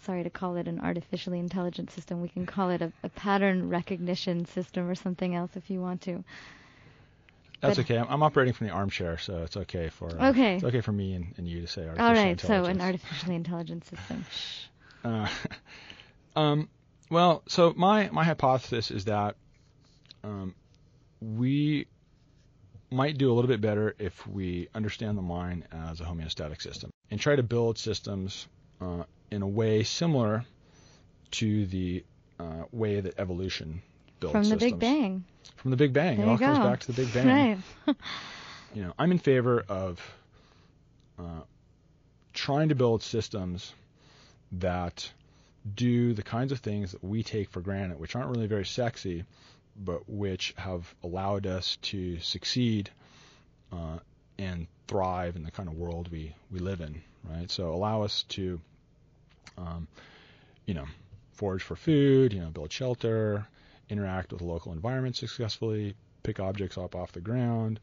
sorry 0.02 0.22
to 0.22 0.30
call 0.30 0.56
it 0.56 0.68
an 0.68 0.78
artificially 0.80 1.38
intelligent 1.38 1.90
system, 1.90 2.20
we 2.20 2.28
can 2.28 2.44
call 2.44 2.68
it 2.68 2.82
a, 2.82 2.92
a 3.02 3.08
pattern 3.08 3.70
recognition 3.70 4.44
system 4.44 4.88
or 4.88 4.94
something 4.94 5.34
else 5.34 5.50
if 5.56 5.70
you 5.70 5.80
want 5.80 6.02
to. 6.02 6.22
That's 7.62 7.78
But- 7.78 7.86
okay. 7.86 7.96
I'm, 7.96 8.06
I'm 8.10 8.22
operating 8.22 8.52
from 8.52 8.66
the 8.66 8.74
armchair, 8.74 9.16
so 9.16 9.42
it's 9.42 9.56
okay 9.56 9.88
for 9.88 10.10
uh, 10.20 10.28
Okay. 10.28 10.56
It's 10.56 10.64
okay 10.64 10.82
for 10.82 10.92
me 10.92 11.14
and, 11.14 11.32
and 11.38 11.48
you 11.48 11.62
to 11.62 11.66
say 11.66 11.88
artificial 11.88 12.06
All 12.06 12.12
right, 12.12 12.40
so 12.40 12.64
an 12.66 12.82
artificially 12.82 13.34
intelligent 13.42 13.86
system. 13.86 14.26
Uh, 15.02 15.28
um, 16.36 16.68
well, 17.10 17.42
so 17.48 17.72
my 17.74 18.10
my 18.12 18.24
hypothesis 18.24 18.90
is 18.90 19.06
that 19.06 19.36
um, 20.24 20.54
we 21.20 21.86
might 22.90 23.18
do 23.18 23.32
a 23.32 23.34
little 23.34 23.48
bit 23.48 23.60
better 23.60 23.94
if 23.98 24.26
we 24.26 24.68
understand 24.74 25.18
the 25.18 25.22
mind 25.22 25.64
as 25.72 26.00
a 26.00 26.04
homeostatic 26.04 26.62
system 26.62 26.90
and 27.10 27.20
try 27.20 27.36
to 27.36 27.42
build 27.42 27.78
systems 27.78 28.46
uh, 28.80 29.02
in 29.30 29.42
a 29.42 29.48
way 29.48 29.82
similar 29.82 30.44
to 31.32 31.66
the 31.66 32.04
uh, 32.38 32.64
way 32.72 33.00
that 33.00 33.18
evolution 33.18 33.82
builds 34.20 34.32
From 34.32 34.42
the 34.44 34.50
systems. 34.50 34.72
Big 34.72 34.78
Bang. 34.78 35.24
From 35.56 35.70
the 35.70 35.76
Big 35.76 35.92
Bang. 35.92 36.16
There 36.16 36.26
it 36.26 36.28
all 36.28 36.34
you 36.34 36.38
comes 36.38 36.58
back 36.58 36.80
to 36.80 36.92
the 36.92 37.02
Big 37.02 37.12
Bang. 37.12 37.62
Right. 37.86 37.96
you 38.74 38.82
know, 38.82 38.92
I'm 38.98 39.10
in 39.10 39.18
favor 39.18 39.64
of 39.68 40.00
uh, 41.18 41.40
trying 42.32 42.68
to 42.68 42.74
build 42.74 43.02
systems 43.02 43.72
that 44.52 45.10
do 45.74 46.14
the 46.14 46.22
kinds 46.22 46.52
of 46.52 46.60
things 46.60 46.92
that 46.92 47.02
we 47.02 47.22
take 47.22 47.50
for 47.50 47.60
granted, 47.60 47.98
which 47.98 48.14
aren't 48.14 48.30
really 48.30 48.46
very 48.46 48.64
sexy, 48.64 49.24
but 49.78 50.08
which 50.08 50.54
have 50.56 50.94
allowed 51.02 51.46
us 51.46 51.76
to 51.82 52.18
succeed 52.20 52.90
uh, 53.72 53.98
and 54.38 54.66
thrive 54.88 55.36
in 55.36 55.42
the 55.42 55.50
kind 55.50 55.68
of 55.68 55.74
world 55.74 56.08
we, 56.10 56.34
we 56.50 56.58
live 56.58 56.80
in, 56.80 57.02
right? 57.24 57.50
So 57.50 57.72
allow 57.72 58.02
us 58.02 58.22
to, 58.30 58.60
um, 59.58 59.88
you 60.64 60.74
know, 60.74 60.86
forage 61.32 61.62
for 61.62 61.76
food, 61.76 62.32
you 62.32 62.40
know, 62.40 62.48
build 62.48 62.72
shelter, 62.72 63.46
interact 63.88 64.32
with 64.32 64.40
the 64.40 64.46
local 64.46 64.72
environment 64.72 65.16
successfully, 65.16 65.94
pick 66.22 66.40
objects 66.40 66.78
up 66.78 66.94
off 66.94 67.12
the 67.12 67.20
ground, 67.20 67.80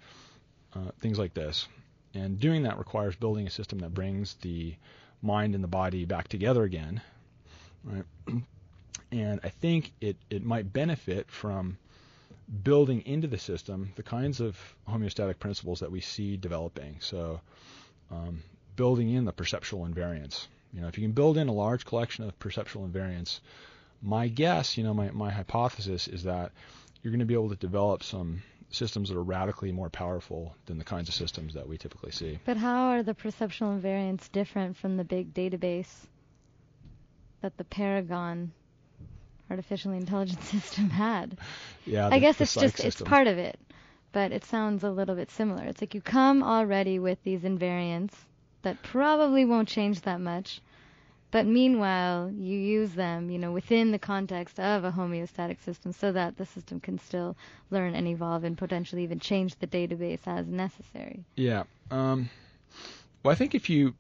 uh, 0.76 0.92
things 1.00 1.20
like 1.20 1.34
this. 1.34 1.68
And 2.14 2.40
doing 2.40 2.64
that 2.64 2.78
requires 2.78 3.16
building 3.16 3.48
a 3.48 3.50
system 3.50 3.80
that 3.80 3.94
brings 3.94 4.36
the 4.36 4.76
mind 5.22 5.56
and 5.56 5.64
the 5.64 5.70
body 5.70 6.06
back 6.06 6.28
together 6.28 6.64
again, 6.64 7.02
right? 7.84 8.04
and 9.12 9.40
I 9.44 9.50
think 9.50 9.94
it, 10.02 10.18
it 10.30 10.44
might 10.44 10.72
benefit 10.72 11.30
from 11.32 11.78
building 12.64 13.02
into 13.06 13.28
the 13.28 13.38
system 13.38 13.94
the 13.96 14.04
kinds 14.04 14.40
of 14.40 14.58
homeostatic 14.88 15.40
principles 15.40 15.80
that 15.80 15.92
we 15.92 16.02
see 16.02 16.38
developing. 16.38 16.98
So, 17.00 17.42
um, 18.12 18.44
building 18.76 19.10
in 19.10 19.26
the 19.26 19.32
perceptual 19.32 19.88
invariants. 19.88 20.48
You 20.74 20.82
know, 20.82 20.88
if 20.88 20.98
you 20.98 21.04
can 21.04 21.12
build 21.12 21.38
in 21.38 21.48
a 21.48 21.54
large 21.54 21.86
collection 21.86 22.26
of 22.26 22.38
perceptual 22.40 22.88
invariance, 22.88 23.40
my 24.02 24.28
guess, 24.28 24.78
you 24.78 24.84
know, 24.84 24.94
my, 24.94 25.12
my 25.12 25.32
hypothesis 25.32 26.08
is 26.08 26.24
that 26.24 26.52
you're 27.02 27.12
going 27.12 27.20
to 27.20 27.26
be 27.26 27.36
able 27.36 27.50
to 27.50 27.56
develop 27.56 28.04
some 28.04 28.42
systems 28.70 29.10
that 29.10 29.18
are 29.18 29.24
radically 29.24 29.72
more 29.72 29.90
powerful 29.90 30.56
than 30.66 30.80
the 30.80 30.84
kinds 30.84 31.08
of 31.08 31.14
systems 31.14 31.54
that 31.54 31.68
we 31.68 31.78
typically 31.78 32.12
see. 32.12 32.40
But 32.44 32.58
how 32.58 32.88
are 32.88 33.04
the 33.04 33.14
perceptual 33.14 33.70
invariants 33.70 34.32
different 34.32 34.76
from 34.78 34.98
the 34.98 35.04
big 35.04 35.34
database 35.34 36.08
that 37.42 37.58
the 37.58 37.64
Paragon 37.64 38.52
artificially 39.54 39.98
intelligent 39.98 40.44
system 40.56 40.90
had? 40.90 41.38
Yeah, 41.86 42.10
I 42.12 42.20
guess 42.20 42.38
the 42.38 42.44
it's 42.44 42.56
just 42.56 42.80
it's 42.80 43.02
part 43.02 43.28
of 43.28 43.38
it, 43.38 43.60
but 44.12 44.32
it 44.32 44.44
sounds 44.46 44.84
a 44.84 44.90
little 44.92 45.16
bit 45.16 45.32
similar. 45.32 45.64
It's 45.66 45.82
like 45.82 45.94
you 45.96 46.02
come 46.02 46.44
already 46.44 47.00
with 47.00 47.20
these 47.24 47.42
invariants 47.42 48.14
that 48.64 48.82
probably 48.82 49.46
won't 49.46 49.68
change 49.68 50.02
that 50.02 50.20
much, 50.22 50.62
But 51.32 51.48
meanwhile, 51.48 52.30
you 52.30 52.58
use 52.60 52.94
them, 52.94 53.32
you 53.32 53.40
know, 53.40 53.52
within 53.52 53.92
the 53.92 53.98
context 54.00 54.60
of 54.60 54.84
a 54.84 54.92
homeostatic 54.92 55.60
system 55.62 55.92
so 55.92 56.12
that 56.12 56.38
the 56.38 56.46
system 56.46 56.80
can 56.80 57.00
still 57.00 57.36
learn 57.72 57.96
and 57.96 58.08
evolve 58.08 58.44
and 58.44 58.56
potentially 58.58 59.04
even 59.04 59.20
change 59.20 59.56
the 59.56 59.68
database 59.68 60.22
as 60.28 60.48
necessary. 60.48 61.26
Yeah. 61.36 61.64
Um, 61.90 62.30
well, 63.24 63.32
I 63.32 63.36
think 63.36 63.56
if 63.56 63.70
you 63.70 63.96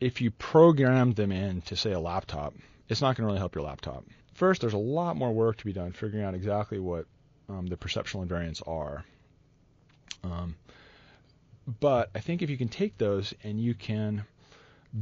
if 0.00 0.20
you 0.20 0.32
program 0.32 1.12
them 1.12 1.30
in 1.30 1.62
to 1.62 1.76
say 1.76 1.92
a 1.92 2.00
laptop, 2.00 2.54
it's 2.88 3.00
not 3.00 3.16
going 3.16 3.24
to 3.24 3.26
really 3.26 3.38
help 3.38 3.54
your 3.54 3.64
laptop. 3.64 4.04
First, 4.34 4.60
there's 4.60 4.72
a 4.72 4.78
lot 4.78 5.16
more 5.16 5.32
work 5.32 5.58
to 5.58 5.64
be 5.64 5.72
done 5.72 5.92
figuring 5.92 6.24
out 6.24 6.34
exactly 6.34 6.78
what 6.78 7.06
um, 7.48 7.66
the 7.66 7.76
perceptual 7.76 8.24
invariants 8.24 8.66
are. 8.66 9.04
Um, 10.24 10.56
but 11.80 12.10
I 12.14 12.20
think 12.20 12.42
if 12.42 12.50
you 12.50 12.56
can 12.56 12.68
take 12.68 12.98
those 12.98 13.34
and 13.44 13.60
you 13.60 13.74
can 13.74 14.24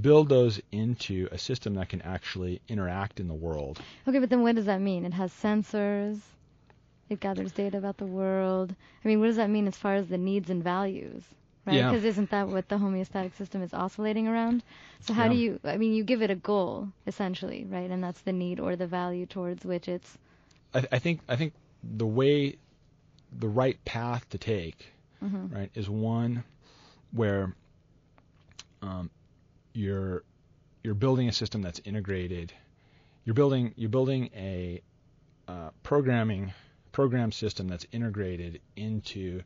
build 0.01 0.29
those 0.29 0.61
into 0.71 1.29
a 1.33 1.38
system 1.38 1.75
that 1.75 1.88
can 1.88 2.03
actually 2.03 2.61
interact 2.69 3.19
in 3.19 3.29
the 3.29 3.35
world. 3.35 3.81
Okay, 4.07 4.19
but 4.19 4.31
then 4.31 4.43
what 4.43 4.55
does 4.55 4.66
that 4.66 4.81
mean? 4.81 5.05
It 5.05 5.14
has 5.14 5.33
sensors. 5.33 6.21
It 7.09 7.19
gathers 7.19 7.53
data 7.53 7.77
about 7.77 7.97
the 7.97 8.07
world. 8.07 8.75
I 9.05 9.09
mean, 9.09 9.19
what 9.21 9.27
does 9.27 9.37
that 9.37 9.51
mean 9.51 9.66
as 9.66 9.77
far 9.77 9.95
as 9.95 10.07
the 10.07 10.19
needs 10.19 10.49
and 10.49 10.62
values? 10.62 11.25
Right? 11.66 11.77
Yeah. 11.77 11.90
Because 11.90 12.05
isn't 12.05 12.31
that 12.31 12.49
what 12.49 12.68
the 12.68 12.77
homeostatic 12.77 13.35
system 13.37 13.62
is 13.62 13.75
oscillating 13.75 14.27
around? 14.27 14.62
So 15.01 15.12
how 15.12 15.25
Yeah. 15.25 15.31
do 15.31 15.37
you? 15.37 15.61
I 15.64 15.77
mean, 15.77 15.92
you 15.92 16.05
give 16.05 16.23
it 16.23 16.31
a 16.31 16.35
goal 16.35 16.88
essentially, 17.07 17.64
right? 17.68 17.90
And 17.90 18.03
that's 18.03 18.20
the 18.23 18.33
need 18.33 18.61
or 18.61 18.77
the 18.77 18.87
value 18.87 19.27
towards 19.27 19.64
which 19.64 19.88
it's. 19.88 20.16
I, 20.75 20.87
I 20.92 20.99
think 20.99 21.20
I 21.29 21.37
think 21.37 21.53
the 21.83 22.07
way, 22.07 22.57
the 23.38 23.49
right 23.49 23.83
path 23.85 24.29
to 24.31 24.38
take, 24.38 24.92
mhm. 25.23 25.53
right, 25.55 25.70
is 25.75 25.88
one 25.88 26.44
where 27.12 27.55
um, 28.83 29.11
you're 29.75 30.23
you're 30.83 30.94
building 30.94 31.29
a 31.29 31.33
system 31.33 31.61
that's 31.62 31.81
integrated. 31.85 32.53
You're 33.25 33.35
building 33.35 33.75
you're 33.77 33.90
building 33.90 34.31
a 34.35 34.81
uh, 35.46 35.70
programming 35.83 36.53
program 36.92 37.33
system 37.33 37.68
that's 37.68 37.87
integrated 37.92 38.61
into 38.77 39.42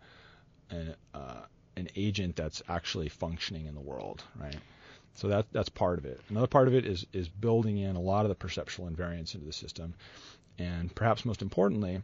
an 0.70 0.94
uh, 1.12 1.42
an 1.76 1.88
agent 1.96 2.36
that's 2.36 2.62
actually 2.68 3.08
functioning 3.08 3.66
in 3.66 3.74
the 3.74 3.80
world, 3.80 4.22
right? 4.40 4.56
So 5.14 5.28
that 5.28 5.46
that's 5.52 5.68
part 5.68 5.98
of 5.98 6.04
it. 6.04 6.20
Another 6.28 6.46
part 6.46 6.68
of 6.68 6.74
it 6.74 6.84
is 6.84 7.06
is 7.12 7.28
building 7.28 7.78
in 7.78 7.96
a 7.96 8.00
lot 8.00 8.24
of 8.24 8.28
the 8.28 8.34
perceptual 8.34 8.88
invariants 8.88 9.34
into 9.34 9.46
the 9.46 9.52
system, 9.52 9.94
and 10.58 10.92
perhaps 10.94 11.24
most 11.24 11.42
importantly, 11.42 12.02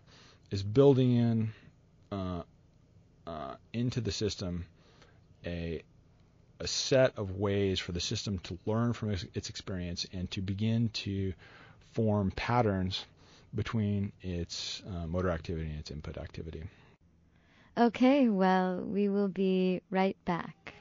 is 0.51 0.63
building 0.63 1.17
in 1.17 1.53
uh, 2.13 2.43
uh, 3.27 3.55
into 3.73 4.01
the 4.01 4.13
system 4.13 4.65
a 5.45 5.83
a 6.61 6.69
set 6.69 7.17
of 7.17 7.39
ways 7.39 7.81
for 7.81 7.93
the 7.93 8.01
system 8.01 8.39
to 8.41 8.59
learn 8.67 8.93
from 8.93 9.11
its, 9.11 9.49
experience 9.49 10.07
and 10.13 10.31
to 10.31 10.43
begin 10.43 10.91
to 10.91 11.33
form 11.93 12.31
patterns 12.33 13.07
between 13.55 14.13
its 14.21 14.83
uh, 14.87 15.07
motor 15.07 15.31
activity 15.31 15.71
and 15.71 15.79
its 15.79 15.91
input 15.91 16.19
activity. 16.19 16.63
Okay, 17.79 18.29
well, 18.29 18.81
we 18.81 19.09
will 19.09 19.29
be 19.29 19.81
right 19.91 20.17
back. 20.25 20.75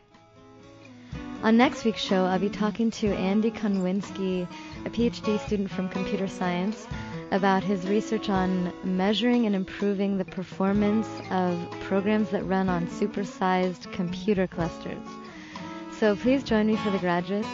On 1.44 1.56
next 1.56 1.86
week's 1.86 2.02
show, 2.02 2.26
I'll 2.26 2.40
be 2.40 2.50
talking 2.50 2.92
to 2.92 3.14
Andy 3.14 3.52
Konwinski, 3.52 4.48
a 4.86 4.90
PhD 4.90 5.40
student 5.46 5.70
from 5.70 5.88
computer 5.88 6.28
science, 6.28 6.88
about 7.32 7.64
his 7.64 7.88
research 7.88 8.28
on 8.28 8.74
measuring 8.84 9.46
and 9.46 9.56
improving 9.56 10.18
the 10.18 10.26
performance 10.26 11.08
of 11.30 11.58
programs 11.82 12.32
that 12.32 12.44
run 12.46 12.68
on 12.70 12.88
supersized 12.88 13.92
computer 13.94 14.48
clusters. 14.48 15.08
So 16.00 16.16
please 16.16 16.44
join 16.44 16.68
me 16.68 16.76
for 16.78 16.90
the 16.90 16.98
graduates 16.98 17.48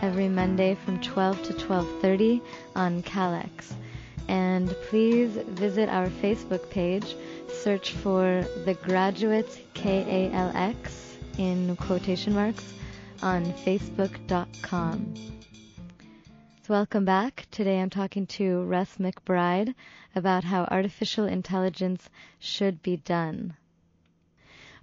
every 0.00 0.28
Monday 0.28 0.76
from 0.84 1.00
12 1.00 1.42
to 1.42 1.52
12:30 1.54 2.40
on 2.76 3.02
KALX. 3.02 3.74
And 4.28 4.68
please 4.88 5.32
visit 5.48 5.88
our 5.88 6.08
Facebook 6.08 6.70
page 6.70 7.16
search 7.62 7.92
for 7.92 8.44
the 8.64 8.74
graduates 8.74 9.58
K 9.74 10.30
A 10.30 10.34
L 10.34 10.52
X 10.54 11.16
in 11.38 11.76
quotation 11.76 12.34
marks 12.34 12.74
on 13.22 13.44
facebook.com. 13.64 15.14
So 16.62 16.74
welcome 16.74 17.04
back. 17.04 17.46
Today 17.50 17.80
I'm 17.80 17.90
talking 17.90 18.26
to 18.38 18.62
Russ 18.64 18.96
McBride 18.98 19.74
about 20.14 20.44
how 20.44 20.64
artificial 20.64 21.26
intelligence 21.26 22.08
should 22.38 22.82
be 22.82 22.96
done. 22.96 23.54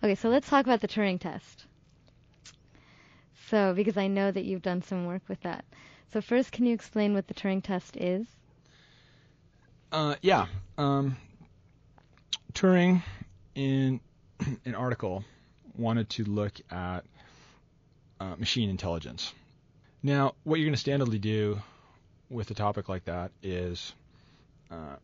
Okay, 0.03 0.15
so 0.15 0.29
let's 0.29 0.49
talk 0.49 0.65
about 0.65 0.81
the 0.81 0.87
Turing 0.87 1.19
test. 1.19 1.65
So, 3.49 3.73
because 3.73 3.97
I 3.97 4.07
know 4.07 4.31
that 4.31 4.45
you've 4.45 4.61
done 4.61 4.81
some 4.81 5.05
work 5.05 5.21
with 5.27 5.41
that. 5.41 5.65
So 6.11 6.21
first, 6.21 6.51
can 6.51 6.65
you 6.65 6.73
explain 6.73 7.13
what 7.13 7.27
the 7.27 7.33
Turing 7.33 7.63
test 7.63 7.97
is? 7.97 8.25
Uh, 9.91 10.15
yeah. 10.21 10.47
Um, 10.77 11.17
Turing, 12.53 13.01
in 13.55 13.99
an 14.65 14.75
article, 14.75 15.23
wanted 15.75 16.09
to 16.11 16.23
look 16.23 16.53
at 16.71 17.01
uh, 18.19 18.35
machine 18.37 18.69
intelligence. 18.69 19.33
Now, 20.01 20.35
what 20.43 20.59
you're 20.59 20.67
going 20.67 20.77
to 20.77 20.91
standardly 20.91 21.19
do 21.19 21.61
with 22.29 22.51
a 22.51 22.53
topic 22.53 22.89
like 22.89 23.05
that 23.05 23.31
is 23.41 23.93
uh, 24.71 24.95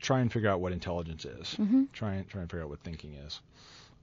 try 0.00 0.20
and 0.20 0.32
figure 0.32 0.50
out 0.50 0.60
what 0.60 0.72
intelligence 0.72 1.24
is. 1.24 1.48
Mm-hmm. 1.58 1.84
Try 1.92 2.14
and 2.14 2.28
try 2.28 2.40
and 2.40 2.50
figure 2.50 2.64
out 2.64 2.70
what 2.70 2.80
thinking 2.80 3.14
is. 3.14 3.40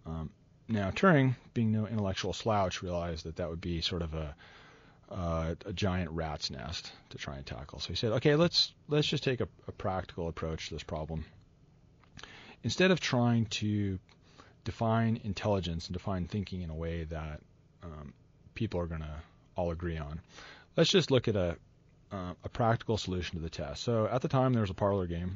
Um, 0.05 0.29
now, 0.69 0.91
Turing, 0.91 1.35
being 1.53 1.71
no 1.71 1.87
intellectual 1.87 2.33
slouch, 2.33 2.81
realized 2.81 3.25
that 3.25 3.37
that 3.37 3.49
would 3.49 3.61
be 3.61 3.81
sort 3.81 4.01
of 4.01 4.13
a 4.13 4.35
uh, 5.09 5.55
a 5.65 5.73
giant 5.73 6.11
rat's 6.11 6.51
nest 6.51 6.91
to 7.09 7.17
try 7.17 7.37
and 7.37 7.45
tackle. 7.45 7.79
So 7.79 7.89
he 7.89 7.95
said, 7.95 8.11
okay, 8.13 8.35
let's 8.35 8.73
let's 8.87 9.07
just 9.07 9.23
take 9.23 9.41
a, 9.41 9.47
a 9.67 9.71
practical 9.71 10.27
approach 10.27 10.67
to 10.67 10.75
this 10.75 10.83
problem. 10.83 11.25
Instead 12.63 12.91
of 12.91 12.99
trying 12.99 13.45
to 13.45 13.99
define 14.63 15.19
intelligence 15.23 15.87
and 15.87 15.93
define 15.93 16.27
thinking 16.27 16.61
in 16.61 16.69
a 16.69 16.75
way 16.75 17.03
that 17.05 17.39
um, 17.83 18.13
people 18.55 18.79
are 18.79 18.87
going 18.87 19.01
to 19.01 19.15
all 19.55 19.71
agree 19.71 19.97
on, 19.97 20.19
let's 20.75 20.89
just 20.89 21.11
look 21.11 21.27
at 21.27 21.35
a 21.35 21.57
uh, 22.11 22.33
a 22.43 22.49
practical 22.49 22.97
solution 22.97 23.37
to 23.37 23.43
the 23.43 23.49
test. 23.49 23.83
So 23.83 24.07
at 24.07 24.21
the 24.21 24.27
time, 24.27 24.53
there 24.53 24.61
was 24.61 24.69
a 24.69 24.75
parlor 24.75 25.07
game. 25.07 25.35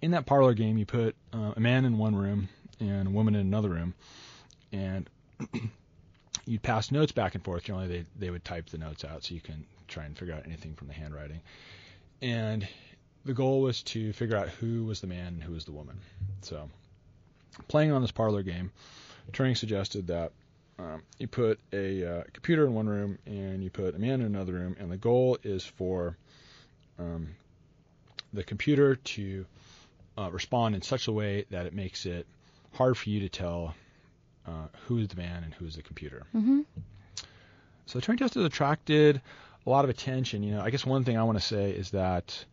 In 0.00 0.12
that 0.12 0.26
parlor 0.26 0.54
game, 0.54 0.78
you 0.78 0.86
put 0.86 1.14
uh, 1.32 1.52
a 1.56 1.60
man 1.60 1.84
in 1.84 1.98
one 1.98 2.14
room 2.14 2.48
and 2.80 3.08
a 3.08 3.10
woman 3.10 3.34
in 3.34 3.42
another 3.42 3.70
room, 3.70 3.94
and 4.72 5.08
you'd 6.46 6.62
pass 6.62 6.90
notes 6.90 7.12
back 7.12 7.34
and 7.34 7.44
forth. 7.44 7.64
Generally, 7.64 7.88
they 7.88 8.04
they 8.18 8.30
would 8.30 8.44
type 8.44 8.68
the 8.70 8.78
notes 8.78 9.04
out 9.04 9.24
so 9.24 9.34
you 9.34 9.40
can 9.40 9.64
try 9.88 10.04
and 10.04 10.16
figure 10.16 10.34
out 10.34 10.44
anything 10.46 10.74
from 10.74 10.88
the 10.88 10.94
handwriting. 10.94 11.40
And 12.22 12.66
the 13.26 13.34
goal 13.34 13.60
was 13.60 13.82
to 13.82 14.12
figure 14.12 14.36
out 14.36 14.48
who 14.48 14.84
was 14.84 15.00
the 15.00 15.06
man 15.06 15.26
and 15.28 15.42
who 15.42 15.52
was 15.52 15.64
the 15.64 15.72
woman. 15.72 15.98
So, 16.42 16.70
playing 17.68 17.92
on 17.92 18.02
this 18.02 18.12
parlor 18.12 18.42
game, 18.42 18.70
Turing 19.32 19.56
suggested 19.56 20.06
that 20.06 20.32
um, 20.78 21.02
you 21.18 21.26
put 21.26 21.58
a 21.72 22.18
uh, 22.18 22.22
computer 22.32 22.66
in 22.66 22.74
one 22.74 22.88
room 22.88 23.18
and 23.26 23.62
you 23.62 23.70
put 23.70 23.94
a 23.94 23.98
man 23.98 24.20
in 24.20 24.26
another 24.26 24.52
room, 24.52 24.76
and 24.78 24.90
the 24.90 24.96
goal 24.96 25.38
is 25.42 25.64
for 25.64 26.16
um, 26.98 27.28
the 28.32 28.44
computer 28.44 28.96
to 28.96 29.44
uh, 30.18 30.30
respond 30.30 30.74
in 30.74 30.82
such 30.82 31.08
a 31.08 31.12
way 31.12 31.44
that 31.50 31.66
it 31.66 31.74
makes 31.74 32.06
it 32.06 32.26
hard 32.72 32.96
for 32.96 33.10
you 33.10 33.20
to 33.20 33.28
tell 33.28 33.74
uh, 34.46 34.68
who's 34.86 35.08
the 35.08 35.16
man 35.16 35.42
and 35.44 35.52
who's 35.54 35.76
the 35.76 35.82
computer. 35.82 36.24
Mm-hmm. 36.34 36.60
So 37.86 37.98
the 37.98 38.06
Turing 38.06 38.18
test 38.18 38.34
has 38.34 38.44
attracted 38.44 39.20
a 39.66 39.70
lot 39.70 39.84
of 39.84 39.90
attention. 39.90 40.42
You 40.42 40.54
know, 40.54 40.60
I 40.60 40.70
guess 40.70 40.84
one 40.86 41.04
thing 41.04 41.18
I 41.18 41.24
want 41.24 41.38
to 41.38 41.44
say 41.44 41.70
is 41.70 41.90
that, 41.90 42.44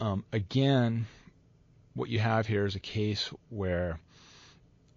um, 0.00 0.24
again, 0.32 1.06
what 1.94 2.08
you 2.08 2.18
have 2.18 2.46
here 2.46 2.64
is 2.66 2.74
a 2.76 2.80
case 2.80 3.30
where 3.50 3.98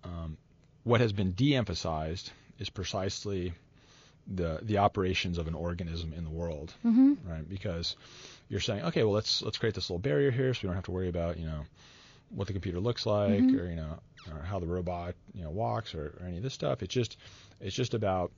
um, 0.03 0.37
what 0.83 1.01
has 1.01 1.11
been 1.13 1.31
de-emphasized 1.31 2.31
is 2.59 2.69
precisely 2.69 3.53
the 4.27 4.59
the 4.61 4.77
operations 4.77 5.37
of 5.39 5.47
an 5.47 5.55
organism 5.55 6.13
in 6.13 6.23
the 6.23 6.29
world, 6.29 6.71
Mm-hmm. 6.85 7.13
right? 7.27 7.47
Because 7.49 7.95
you're 8.49 8.59
saying, 8.59 8.83
okay, 8.85 9.03
well 9.03 9.13
let's 9.13 9.41
let's 9.41 9.57
create 9.57 9.73
this 9.75 9.89
little 9.89 9.99
barrier 9.99 10.29
here, 10.31 10.53
so 10.53 10.59
we 10.63 10.67
don't 10.67 10.75
have 10.75 10.85
to 10.85 10.91
worry 10.91 11.09
about 11.09 11.37
you 11.39 11.45
know 11.47 11.65
what 12.29 12.47
the 12.47 12.53
computer 12.53 12.79
looks 12.79 13.05
like, 13.05 13.41
Mhm. 13.41 13.59
or 13.59 13.65
you 13.69 13.75
know, 13.75 13.99
or 14.31 14.41
how 14.43 14.59
the 14.59 14.67
robot 14.67 15.15
you 15.33 15.43
know 15.43 15.49
walks, 15.49 15.95
or, 15.95 16.13
or 16.19 16.25
any 16.27 16.37
of 16.37 16.43
this 16.43 16.53
stuff. 16.53 16.83
It's 16.83 16.93
just 16.93 17.17
it's 17.59 17.75
just 17.75 17.93
about 17.95 18.31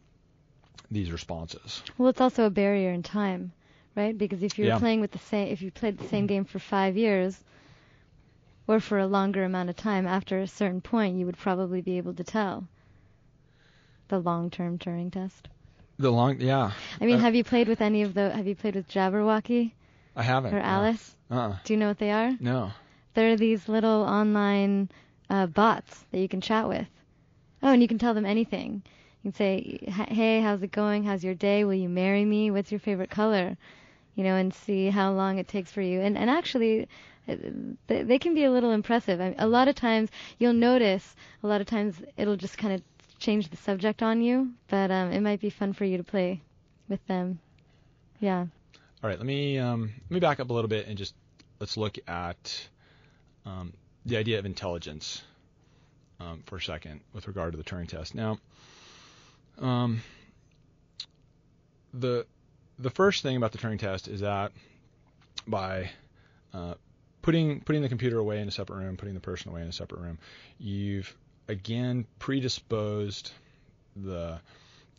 these 0.89 1.11
responses. 1.11 1.83
Well, 1.97 2.09
it's 2.09 2.21
also 2.21 2.45
a 2.45 2.49
barrier 2.49 2.91
in 2.91 3.03
time, 3.03 3.51
right? 3.95 4.17
Because 4.17 4.43
if 4.43 4.57
you're 4.57 4.67
Yeah. 4.67 4.79
playing 4.79 5.01
with 5.01 5.11
the 5.11 5.19
same, 5.19 5.47
if 5.49 5.61
you 5.61 5.71
played 5.71 5.97
the 5.97 6.07
same 6.07 6.27
game 6.27 6.45
for 6.45 6.59
five 6.59 6.97
years, 6.97 7.43
or 8.67 8.79
for 8.79 8.97
a 8.97 9.07
longer 9.07 9.43
amount 9.43 9.69
of 9.69 9.75
time, 9.75 10.07
after 10.07 10.39
a 10.39 10.47
certain 10.47 10.81
point, 10.81 11.17
you 11.17 11.25
would 11.25 11.37
probably 11.37 11.81
be 11.81 11.97
able 11.97 12.13
to 12.13 12.23
tell. 12.23 12.67
The 14.07 14.19
long-term 14.19 14.77
Turing 14.79 15.11
test. 15.11 15.47
The 15.97 16.11
long, 16.11 16.39
yeah, 16.39 16.71
I 16.99 17.05
mean, 17.05 17.17
Uh, 17.17 17.21
have 17.21 17.35
you 17.35 17.43
played 17.43 17.67
with 17.67 17.81
any 17.81 18.01
of 18.01 18.13
the? 18.13 18.31
Have 18.31 18.47
you 18.47 18.55
played 18.55 18.75
with 18.75 18.87
Jabberwacky 18.89 19.71
I 20.15 20.23
haven't. 20.23 20.53
or 20.53 20.59
Alice? 20.59 21.15
Uh. 21.29 21.35
uh 21.35 21.57
Do 21.63 21.73
you 21.73 21.79
know 21.79 21.87
what 21.87 21.99
they 21.99 22.11
are? 22.11 22.35
No. 22.39 22.71
They're 23.13 23.35
these 23.37 23.69
little 23.69 24.01
online 24.03 24.89
uh, 25.29 25.45
bots 25.45 26.05
that 26.11 26.19
you 26.19 26.27
can 26.27 26.41
chat 26.41 26.67
with. 26.67 26.87
Oh, 27.61 27.71
and 27.71 27.81
you 27.81 27.87
can 27.87 27.99
tell 27.99 28.13
them 28.13 28.25
anything. 28.25 28.81
You 29.21 29.31
can 29.31 29.33
say, 29.37 29.79
"Hey, 29.87 30.41
how's 30.41 30.63
it 30.63 30.71
going? 30.71 31.03
How's 31.03 31.23
your 31.23 31.35
day? 31.35 31.63
Will 31.63 31.75
you 31.75 31.89
marry 31.89 32.25
me? 32.25 32.49
What's 32.51 32.71
your 32.71 32.79
favorite 32.79 33.09
color?" 33.11 33.55
You 34.15 34.23
know, 34.23 34.35
and 34.35 34.53
see 34.53 34.89
how 34.89 35.11
long 35.11 35.39
it 35.39 35.47
takes 35.47 35.71
for 35.71 35.81
you. 35.81 36.01
And 36.01 36.17
and 36.17 36.29
actually, 36.29 36.87
uh, 37.27 37.35
they, 37.87 38.03
they 38.03 38.19
can 38.19 38.35
be 38.35 38.43
a 38.43 38.51
little 38.51 38.71
impressive. 38.71 39.19
I 39.19 39.29
mean, 39.29 39.39
a 39.39 39.47
lot 39.47 39.67
of 39.67 39.75
times 39.75 40.09
you'll 40.37 40.53
notice. 40.53 41.15
A 41.41 41.47
lot 41.47 41.61
of 41.61 41.67
times 41.67 41.95
it'll 42.17 42.35
just 42.35 42.57
kind 42.57 42.73
of 42.73 42.81
change 43.19 43.49
the 43.49 43.57
subject 43.57 44.03
on 44.03 44.21
you, 44.21 44.53
but 44.67 44.91
um, 44.91 45.11
it 45.11 45.21
might 45.21 45.39
be 45.39 45.49
fun 45.49 45.73
for 45.73 45.85
you 45.85 45.97
to 45.97 46.03
play 46.03 46.41
with 46.89 47.05
them. 47.07 47.39
Yeah. 48.19 48.45
All 49.03 49.09
right, 49.09 49.17
let 49.17 49.25
me 49.25 49.57
um, 49.59 49.91
let 50.09 50.11
me 50.11 50.19
back 50.19 50.39
up 50.39 50.49
a 50.49 50.53
little 50.53 50.69
bit 50.69 50.87
and 50.87 50.97
just 50.97 51.13
let's 51.59 51.77
look 51.77 51.97
at 52.07 52.67
um, 53.45 53.73
the 54.05 54.17
idea 54.17 54.39
of 54.39 54.45
intelligence 54.45 55.23
um, 56.19 56.43
for 56.45 56.57
a 56.57 56.61
second 56.61 57.01
with 57.13 57.27
regard 57.27 57.53
to 57.53 57.57
the 57.57 57.63
Turing 57.63 57.87
test. 57.87 58.15
Now, 58.15 58.39
um, 59.59 60.01
the 61.93 62.25
the 62.83 62.89
first 62.89 63.23
thing 63.23 63.37
about 63.37 63.51
the 63.51 63.57
Turing 63.57 63.79
test 63.79 64.07
is 64.07 64.19
that 64.19 64.51
by 65.47 65.89
uh, 66.53 66.75
putting 67.21 67.61
putting 67.61 67.81
the 67.81 67.89
computer 67.89 68.19
away 68.19 68.39
in 68.39 68.47
a 68.47 68.51
separate 68.51 68.77
room, 68.77 68.97
putting 68.97 69.15
the 69.15 69.19
person 69.19 69.51
away 69.51 69.61
in 69.61 69.67
a 69.67 69.73
separate 69.73 70.01
room, 70.01 70.19
you've 70.59 71.15
again 71.47 72.05
predisposed 72.19 73.31
the 73.95 74.39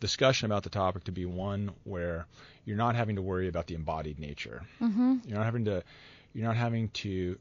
discussion 0.01 0.47
about 0.47 0.63
the 0.63 0.71
topic 0.71 1.05
to 1.05 1.13
be 1.13 1.25
one 1.25 1.71
where 1.85 2.27
you're 2.65 2.77
not 2.77 2.97
having 2.97 3.17
to 3.17 3.23
worry 3.23 3.49
about 3.49 3.67
the 3.67 3.75
embodied 3.75 4.19
nature. 4.19 4.63
Mm-hmm. 4.81 5.17
You're 5.27 5.39
not 5.39 5.45
having 5.45 5.67
to 5.67 5.85
you're 6.33 6.47
not 6.47 6.57
having 6.57 6.89
to 6.89 7.39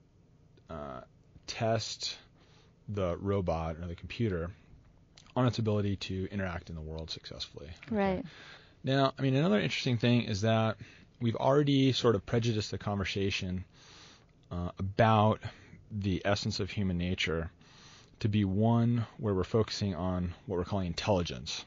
uh, 0.69 1.01
test 1.47 2.17
the 2.89 3.17
robot 3.17 3.77
or 3.81 3.87
the 3.87 3.95
computer 3.95 4.51
on 5.35 5.47
its 5.47 5.57
ability 5.57 5.95
to 5.95 6.27
interact 6.31 6.69
in 6.69 6.75
the 6.75 6.81
world 6.81 7.09
successfully. 7.09 7.69
Okay? 7.87 7.95
Right. 7.95 8.25
Now, 8.83 9.13
I 9.17 9.21
mean, 9.21 9.35
another 9.35 9.59
interesting 9.59 9.97
thing 9.97 10.23
is 10.23 10.41
that 10.41 10.77
we've 11.21 11.35
already 11.35 11.93
sort 11.93 12.15
of 12.15 12.25
prejudiced 12.25 12.71
the 12.71 12.77
conversation 12.77 13.63
uh, 14.51 14.71
about 14.77 15.39
the 15.89 16.21
essence 16.25 16.59
of 16.59 16.69
human 16.69 16.97
nature 16.97 17.49
to 18.19 18.27
be 18.27 18.43
one 18.43 19.05
where 19.17 19.33
we're 19.33 19.43
focusing 19.43 19.95
on 19.95 20.33
what 20.45 20.57
we're 20.57 20.65
calling 20.65 20.87
intelligence. 20.87 21.65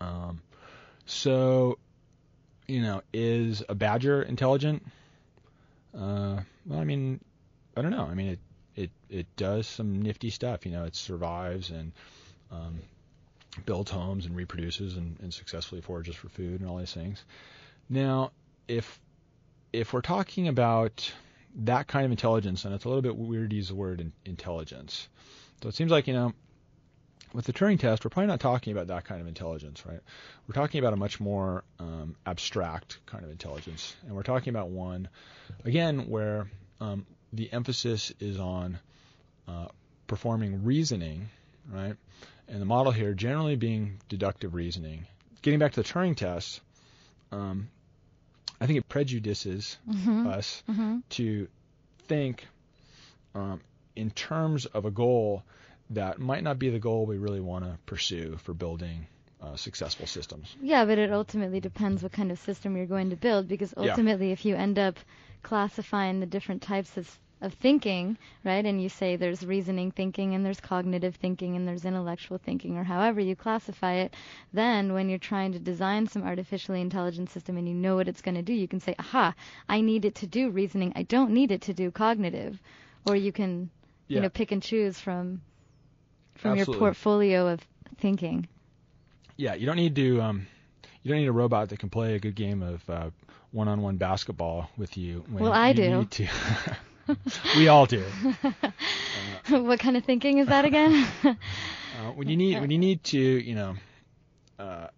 Um, 0.00 0.40
so, 1.06 1.78
you 2.66 2.82
know, 2.82 3.02
is 3.12 3.62
a 3.68 3.74
badger 3.74 4.22
intelligent? 4.22 4.84
Uh, 5.94 6.40
well, 6.66 6.78
I 6.80 6.84
mean, 6.84 7.20
I 7.76 7.82
don't 7.82 7.90
know. 7.90 8.06
I 8.06 8.14
mean, 8.14 8.28
it 8.28 8.38
it 8.76 8.90
it 9.08 9.26
does 9.36 9.66
some 9.66 10.02
nifty 10.02 10.30
stuff. 10.30 10.66
You 10.66 10.72
know, 10.72 10.84
it 10.84 10.96
survives 10.96 11.70
and 11.70 11.92
um, 12.50 12.80
builds 13.66 13.90
homes 13.90 14.26
and 14.26 14.36
reproduces 14.36 14.96
and, 14.96 15.18
and 15.20 15.32
successfully 15.32 15.80
forages 15.80 16.16
for 16.16 16.28
food 16.28 16.60
and 16.60 16.68
all 16.68 16.78
these 16.78 16.92
things. 16.92 17.24
Now, 17.88 18.32
if 18.68 19.00
if 19.72 19.92
we're 19.92 20.00
talking 20.00 20.48
about 20.48 21.12
that 21.56 21.86
kind 21.86 22.04
of 22.04 22.10
intelligence, 22.10 22.64
and 22.64 22.74
it's 22.74 22.84
a 22.84 22.88
little 22.88 23.02
bit 23.02 23.16
weird 23.16 23.50
to 23.50 23.56
use 23.56 23.68
the 23.68 23.74
word 23.74 24.00
in, 24.00 24.12
intelligence. 24.24 25.08
So 25.62 25.68
it 25.68 25.74
seems 25.74 25.90
like 25.90 26.06
you 26.06 26.14
know 26.14 26.32
with 27.34 27.46
the 27.46 27.52
Turing 27.52 27.78
test, 27.78 28.04
we're 28.04 28.10
probably 28.10 28.28
not 28.28 28.40
talking 28.40 28.72
about 28.72 28.86
that 28.86 29.04
kind 29.04 29.20
of 29.20 29.26
intelligence, 29.26 29.84
right? 29.84 30.00
We're 30.46 30.54
talking 30.54 30.78
about 30.78 30.92
a 30.92 30.96
much 30.96 31.18
more 31.18 31.64
um, 31.80 32.14
abstract 32.24 32.98
kind 33.06 33.24
of 33.24 33.30
intelligence, 33.30 33.94
and 34.06 34.14
we're 34.14 34.22
talking 34.22 34.50
about 34.50 34.68
one, 34.68 35.08
again, 35.64 36.08
where 36.08 36.46
um, 36.80 37.04
the 37.32 37.52
emphasis 37.52 38.12
is 38.20 38.38
on 38.38 38.78
uh, 39.48 39.66
performing 40.06 40.64
reasoning, 40.64 41.28
right? 41.70 41.96
And 42.48 42.60
the 42.60 42.66
model 42.66 42.92
here 42.92 43.14
generally 43.14 43.56
being 43.56 43.98
deductive 44.08 44.54
reasoning. 44.54 45.06
Getting 45.42 45.58
back 45.58 45.72
to 45.72 45.82
the 45.82 45.88
Turing 45.88 46.16
test, 46.16 46.60
um, 47.32 47.68
I 48.60 48.66
think 48.66 48.78
it 48.78 48.88
prejudices 48.88 49.76
mm-hmm. 49.88 50.26
us 50.26 50.62
mm-hmm. 50.68 50.98
to 51.10 51.48
think 52.06 52.46
um, 53.34 53.60
in 53.96 54.10
terms 54.10 54.66
of 54.66 54.84
a 54.84 54.90
goal 54.90 55.42
that 55.90 56.18
might 56.18 56.42
not 56.42 56.58
be 56.58 56.70
the 56.70 56.78
goal 56.78 57.06
we 57.06 57.18
really 57.18 57.40
want 57.40 57.64
to 57.64 57.78
pursue 57.86 58.36
for 58.42 58.54
building 58.54 59.06
uh, 59.42 59.56
successful 59.56 60.06
systems. 60.06 60.54
Yeah, 60.62 60.84
but 60.84 60.98
it 60.98 61.12
ultimately 61.12 61.60
depends 61.60 62.02
what 62.02 62.12
kind 62.12 62.30
of 62.32 62.38
system 62.38 62.76
you're 62.76 62.86
going 62.86 63.10
to 63.10 63.16
build 63.16 63.48
because 63.48 63.74
ultimately, 63.76 64.28
yeah. 64.28 64.32
if 64.32 64.44
you 64.44 64.56
end 64.56 64.78
up 64.78 64.98
classifying 65.42 66.20
the 66.20 66.26
different 66.26 66.62
types 66.62 66.96
of 66.96 67.18
of 67.40 67.52
thinking, 67.54 68.16
right? 68.44 68.64
And 68.64 68.82
you 68.82 68.88
say 68.88 69.16
there's 69.16 69.44
reasoning 69.44 69.90
thinking 69.90 70.34
and 70.34 70.44
there's 70.44 70.60
cognitive 70.60 71.16
thinking 71.16 71.56
and 71.56 71.66
there's 71.66 71.84
intellectual 71.84 72.38
thinking 72.38 72.76
or 72.76 72.84
however 72.84 73.20
you 73.20 73.36
classify 73.36 73.94
it, 73.94 74.14
then 74.52 74.92
when 74.92 75.08
you're 75.08 75.18
trying 75.18 75.52
to 75.52 75.58
design 75.58 76.06
some 76.06 76.22
artificially 76.22 76.80
intelligent 76.80 77.30
system 77.30 77.56
and 77.56 77.68
you 77.68 77.74
know 77.74 77.96
what 77.96 78.08
it's 78.08 78.22
going 78.22 78.36
to 78.36 78.42
do, 78.42 78.52
you 78.52 78.68
can 78.68 78.80
say, 78.80 78.94
"Aha, 78.98 79.34
I 79.68 79.80
need 79.80 80.04
it 80.04 80.14
to 80.16 80.26
do 80.26 80.50
reasoning. 80.50 80.92
I 80.96 81.02
don't 81.02 81.32
need 81.32 81.50
it 81.50 81.62
to 81.62 81.74
do 81.74 81.90
cognitive." 81.90 82.60
Or 83.06 83.14
you 83.16 83.32
can 83.32 83.70
yeah. 84.08 84.16
you 84.16 84.22
know 84.22 84.30
pick 84.30 84.50
and 84.52 84.62
choose 84.62 84.98
from 84.98 85.42
from 86.36 86.52
Absolutely. 86.52 86.74
your 86.74 86.78
portfolio 86.78 87.48
of 87.48 87.60
thinking. 87.98 88.48
Yeah, 89.36 89.54
you 89.54 89.66
don't 89.66 89.76
need 89.76 89.96
to. 89.96 90.20
Um, 90.20 90.46
you 91.02 91.10
don't 91.10 91.20
need 91.20 91.28
a 91.28 91.32
robot 91.32 91.68
that 91.68 91.78
can 91.78 91.90
play 91.90 92.14
a 92.14 92.18
good 92.18 92.34
game 92.34 92.62
of 92.62 92.88
uh, 92.88 93.10
one-on-one 93.52 93.96
basketball 93.96 94.70
with 94.76 94.96
you. 94.96 95.24
When 95.28 95.44
well, 95.44 95.52
I 95.52 95.72
do. 95.72 96.08
We 97.56 97.68
all 97.68 97.86
do. 97.86 98.04
Uh, 99.50 99.58
what 99.60 99.80
kind 99.80 99.96
of 99.96 100.04
thinking 100.04 100.38
is 100.38 100.48
that 100.48 100.64
again? 100.64 101.06
uh, 101.24 101.36
when 102.14 102.28
you 102.28 102.36
need 102.36 102.60
when 102.60 102.70
you 102.70 102.78
need 102.78 103.02
to, 103.04 103.18
you 103.18 103.54
know, 103.54 103.76
uh, 104.58 104.88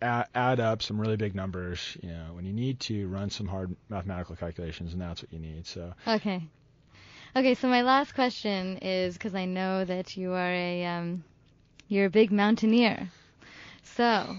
add, 0.00 0.28
add 0.34 0.60
up 0.60 0.82
some 0.82 1.00
really 1.00 1.16
big 1.16 1.34
numbers, 1.34 1.96
you 2.02 2.08
know, 2.10 2.32
when 2.32 2.44
you 2.44 2.52
need 2.52 2.80
to 2.80 3.06
run 3.08 3.30
some 3.30 3.46
hard 3.46 3.74
mathematical 3.88 4.36
calculations, 4.36 4.92
and 4.92 5.02
that's 5.02 5.22
what 5.22 5.32
you 5.32 5.38
need. 5.38 5.66
So. 5.66 5.92
Okay. 6.06 6.42
Okay, 7.36 7.54
so 7.54 7.66
my 7.66 7.82
last 7.82 8.14
question 8.14 8.78
is 8.78 9.14
because 9.14 9.34
I 9.34 9.44
know 9.44 9.84
that 9.84 10.16
you 10.16 10.32
are 10.32 10.52
a 10.52 10.84
um, 10.84 11.24
you're 11.88 12.06
a 12.06 12.10
big 12.10 12.30
mountaineer. 12.30 13.10
So, 13.82 14.36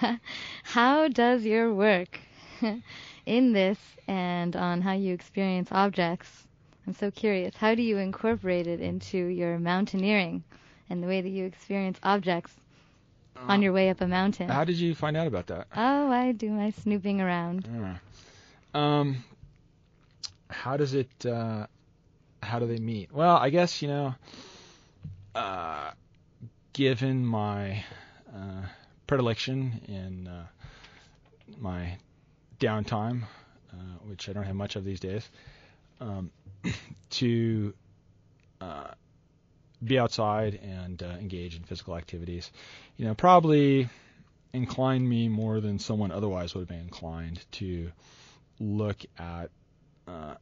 how 0.62 1.08
does 1.08 1.44
your 1.44 1.72
work 1.72 2.18
in 3.30 3.52
this 3.52 3.78
and 4.08 4.56
on 4.56 4.82
how 4.82 4.92
you 4.92 5.14
experience 5.14 5.68
objects? 5.70 6.46
I'm 6.86 6.94
so 6.94 7.10
curious. 7.12 7.54
How 7.54 7.76
do 7.76 7.82
you 7.82 7.98
incorporate 7.98 8.66
it 8.66 8.80
into 8.80 9.16
your 9.16 9.58
mountaineering 9.58 10.42
and 10.88 11.00
the 11.00 11.06
way 11.06 11.20
that 11.20 11.28
you 11.28 11.44
experience 11.44 11.98
objects 12.02 12.52
on 13.36 13.60
Uh, 13.60 13.62
your 13.62 13.72
way 13.72 13.88
up 13.90 14.00
a 14.00 14.06
mountain? 14.08 14.48
How 14.48 14.64
did 14.64 14.76
you 14.76 14.94
find 14.96 15.16
out 15.16 15.28
about 15.28 15.46
that? 15.46 15.68
Oh, 15.76 16.10
I 16.10 16.32
do 16.32 16.50
my 16.50 16.70
snooping 16.70 17.20
around. 17.20 17.68
Uh, 17.68 18.78
Um, 18.78 19.24
how 20.48 20.76
does 20.76 20.94
it? 20.94 21.10
Uh, 21.24 21.66
how 22.42 22.58
do 22.58 22.66
they 22.66 22.78
meet? 22.78 23.12
Well, 23.12 23.36
I 23.36 23.50
guess 23.50 23.80
you 23.82 23.88
know, 23.88 24.14
uh, 25.34 25.90
given 26.72 27.24
my 27.24 27.84
uh, 28.34 28.62
predilection 29.06 29.80
in 29.86 30.26
uh, 30.28 30.46
my 31.58 31.98
downtime, 32.60 33.22
uh, 33.72 33.76
which 34.04 34.28
I 34.28 34.32
don't 34.32 34.44
have 34.44 34.54
much 34.54 34.76
of 34.76 34.84
these 34.84 35.00
days, 35.00 35.28
um, 36.00 36.30
to 37.10 37.74
uh, 38.60 38.88
be 39.82 39.98
outside 39.98 40.60
and 40.62 41.02
uh, 41.02 41.06
engage 41.06 41.56
in 41.56 41.64
physical 41.64 41.96
activities, 41.96 42.50
you 42.96 43.06
know, 43.06 43.14
probably 43.14 43.88
inclined 44.52 45.08
me 45.08 45.28
more 45.28 45.60
than 45.60 45.78
someone 45.78 46.12
otherwise 46.12 46.54
would 46.54 46.62
have 46.62 46.68
been 46.68 46.80
inclined 46.80 47.44
to 47.52 47.90
look 48.58 48.98
at 49.18 49.50
uh, 50.06 50.34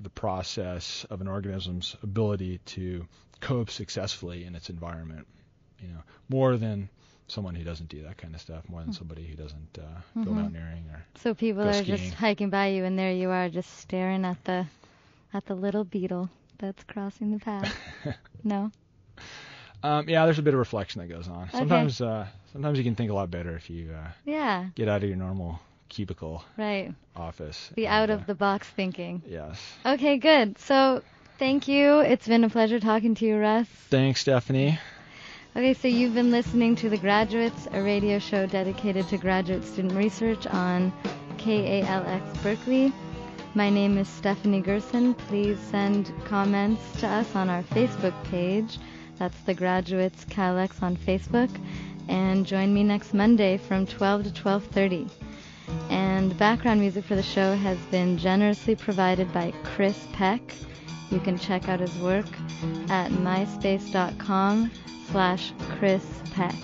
the 0.00 0.10
process 0.10 1.04
of 1.10 1.20
an 1.20 1.28
organism's 1.28 1.96
ability 2.02 2.58
to 2.66 3.06
cope 3.40 3.70
successfully 3.70 4.44
in 4.44 4.54
its 4.54 4.70
environment. 4.70 5.26
You 5.80 5.88
know, 5.88 6.02
more 6.28 6.56
than 6.56 6.88
someone 7.28 7.54
who 7.54 7.62
doesn't 7.64 7.88
do 7.88 8.02
that 8.02 8.16
kind 8.18 8.34
of 8.34 8.40
stuff, 8.40 8.68
more 8.68 8.82
than 8.82 8.92
somebody 8.92 9.24
who 9.26 9.34
doesn't 9.36 9.78
uh, 9.78 10.00
go 10.24 10.30
Mhm. 10.30 10.34
mountaineering 10.34 10.84
or. 10.90 11.04
So 11.16 11.34
people 11.34 11.62
Go 11.62 11.68
are 11.70 11.72
skiing. 11.74 11.96
just 11.98 12.14
hiking 12.14 12.50
by 12.50 12.68
you, 12.68 12.84
and 12.84 12.98
there 12.98 13.12
you 13.12 13.30
are, 13.30 13.48
just 13.48 13.70
staring 13.78 14.24
at 14.24 14.42
the 14.44 14.66
at 15.32 15.44
the 15.46 15.54
little 15.54 15.84
beetle 15.84 16.30
that's 16.58 16.82
crossing 16.84 17.30
the 17.32 17.38
path. 17.38 17.76
no. 18.44 18.70
Um, 19.82 20.08
yeah, 20.08 20.24
there's 20.24 20.38
a 20.38 20.42
bit 20.42 20.54
of 20.54 20.58
reflection 20.58 21.00
that 21.02 21.08
goes 21.08 21.28
on. 21.28 21.50
Sometimes, 21.52 22.00
uh, 22.00 22.26
sometimes 22.52 22.78
you 22.78 22.84
can 22.84 22.94
think 22.96 23.10
a 23.10 23.14
lot 23.14 23.30
better 23.30 23.54
if 23.54 23.70
you 23.70 23.92
uh, 23.92 24.08
Yeah. 24.24 24.68
get 24.74 24.88
out 24.88 25.02
of 25.02 25.08
your 25.08 25.18
normal 25.18 25.60
cubicle 25.88 26.42
Right. 26.56 26.92
office. 27.14 27.70
The 27.76 27.86
out 27.86 28.10
uh, 28.10 28.14
of 28.14 28.26
the 28.26 28.34
box 28.34 28.66
thinking. 28.68 29.22
Yes. 29.26 29.60
Okay, 29.86 30.16
good. 30.18 30.58
So 30.58 31.02
thank 31.38 31.68
you. 31.68 32.00
It's 32.00 32.26
been 32.26 32.42
a 32.44 32.48
pleasure 32.50 32.80
talking 32.80 33.14
to 33.16 33.24
you, 33.26 33.36
Russ. 33.36 33.68
Thanks, 33.90 34.20
Stephanie. 34.22 34.78
Okay, 35.56 35.74
so 35.74 35.88
you've 35.88 36.14
been 36.14 36.30
listening 36.30 36.76
to 36.76 36.88
The 36.88 36.98
Graduates, 36.98 37.66
a 37.72 37.82
radio 37.82 38.18
show 38.18 38.46
dedicated 38.46 39.08
to 39.08 39.18
graduate 39.18 39.64
student 39.64 39.94
research 39.94 40.46
on 40.46 40.92
KALX 41.38 42.42
Berkeley. 42.42 42.92
My 43.54 43.68
name 43.70 43.98
is 43.98 44.08
Stephanie 44.08 44.60
Gerson. 44.60 45.14
Please 45.14 45.58
send 45.58 46.12
comments 46.26 46.82
to 47.00 47.08
us 47.08 47.34
on 47.34 47.48
our 47.48 47.62
Facebook 47.64 48.14
page. 48.24 48.78
That's 49.18 49.38
The 49.40 49.54
Graduates 49.54 50.24
KALX 50.26 50.82
on 50.82 50.96
Facebook. 50.96 51.50
and 52.08 52.46
join 52.46 52.72
me 52.72 52.82
next 52.84 53.12
Monday 53.12 53.58
from 53.58 53.86
12 53.86 54.24
to 54.24 54.30
12:30. 54.32 55.08
And 55.90 56.36
background 56.38 56.80
music 56.80 57.04
for 57.04 57.16
the 57.16 57.22
show 57.22 57.54
has 57.56 57.76
been 57.90 58.16
generously 58.16 58.74
provided 58.76 59.30
by 59.32 59.52
Chris 59.64 60.06
Peck. 60.12 60.40
You 61.10 61.20
can 61.20 61.38
check 61.38 61.68
out 61.68 61.80
his 61.80 61.96
work 61.98 62.26
at 62.90 63.10
myspace.com 63.10 64.70
slash 65.10 65.52
Chris 65.78 66.04
Peck. 66.32 66.54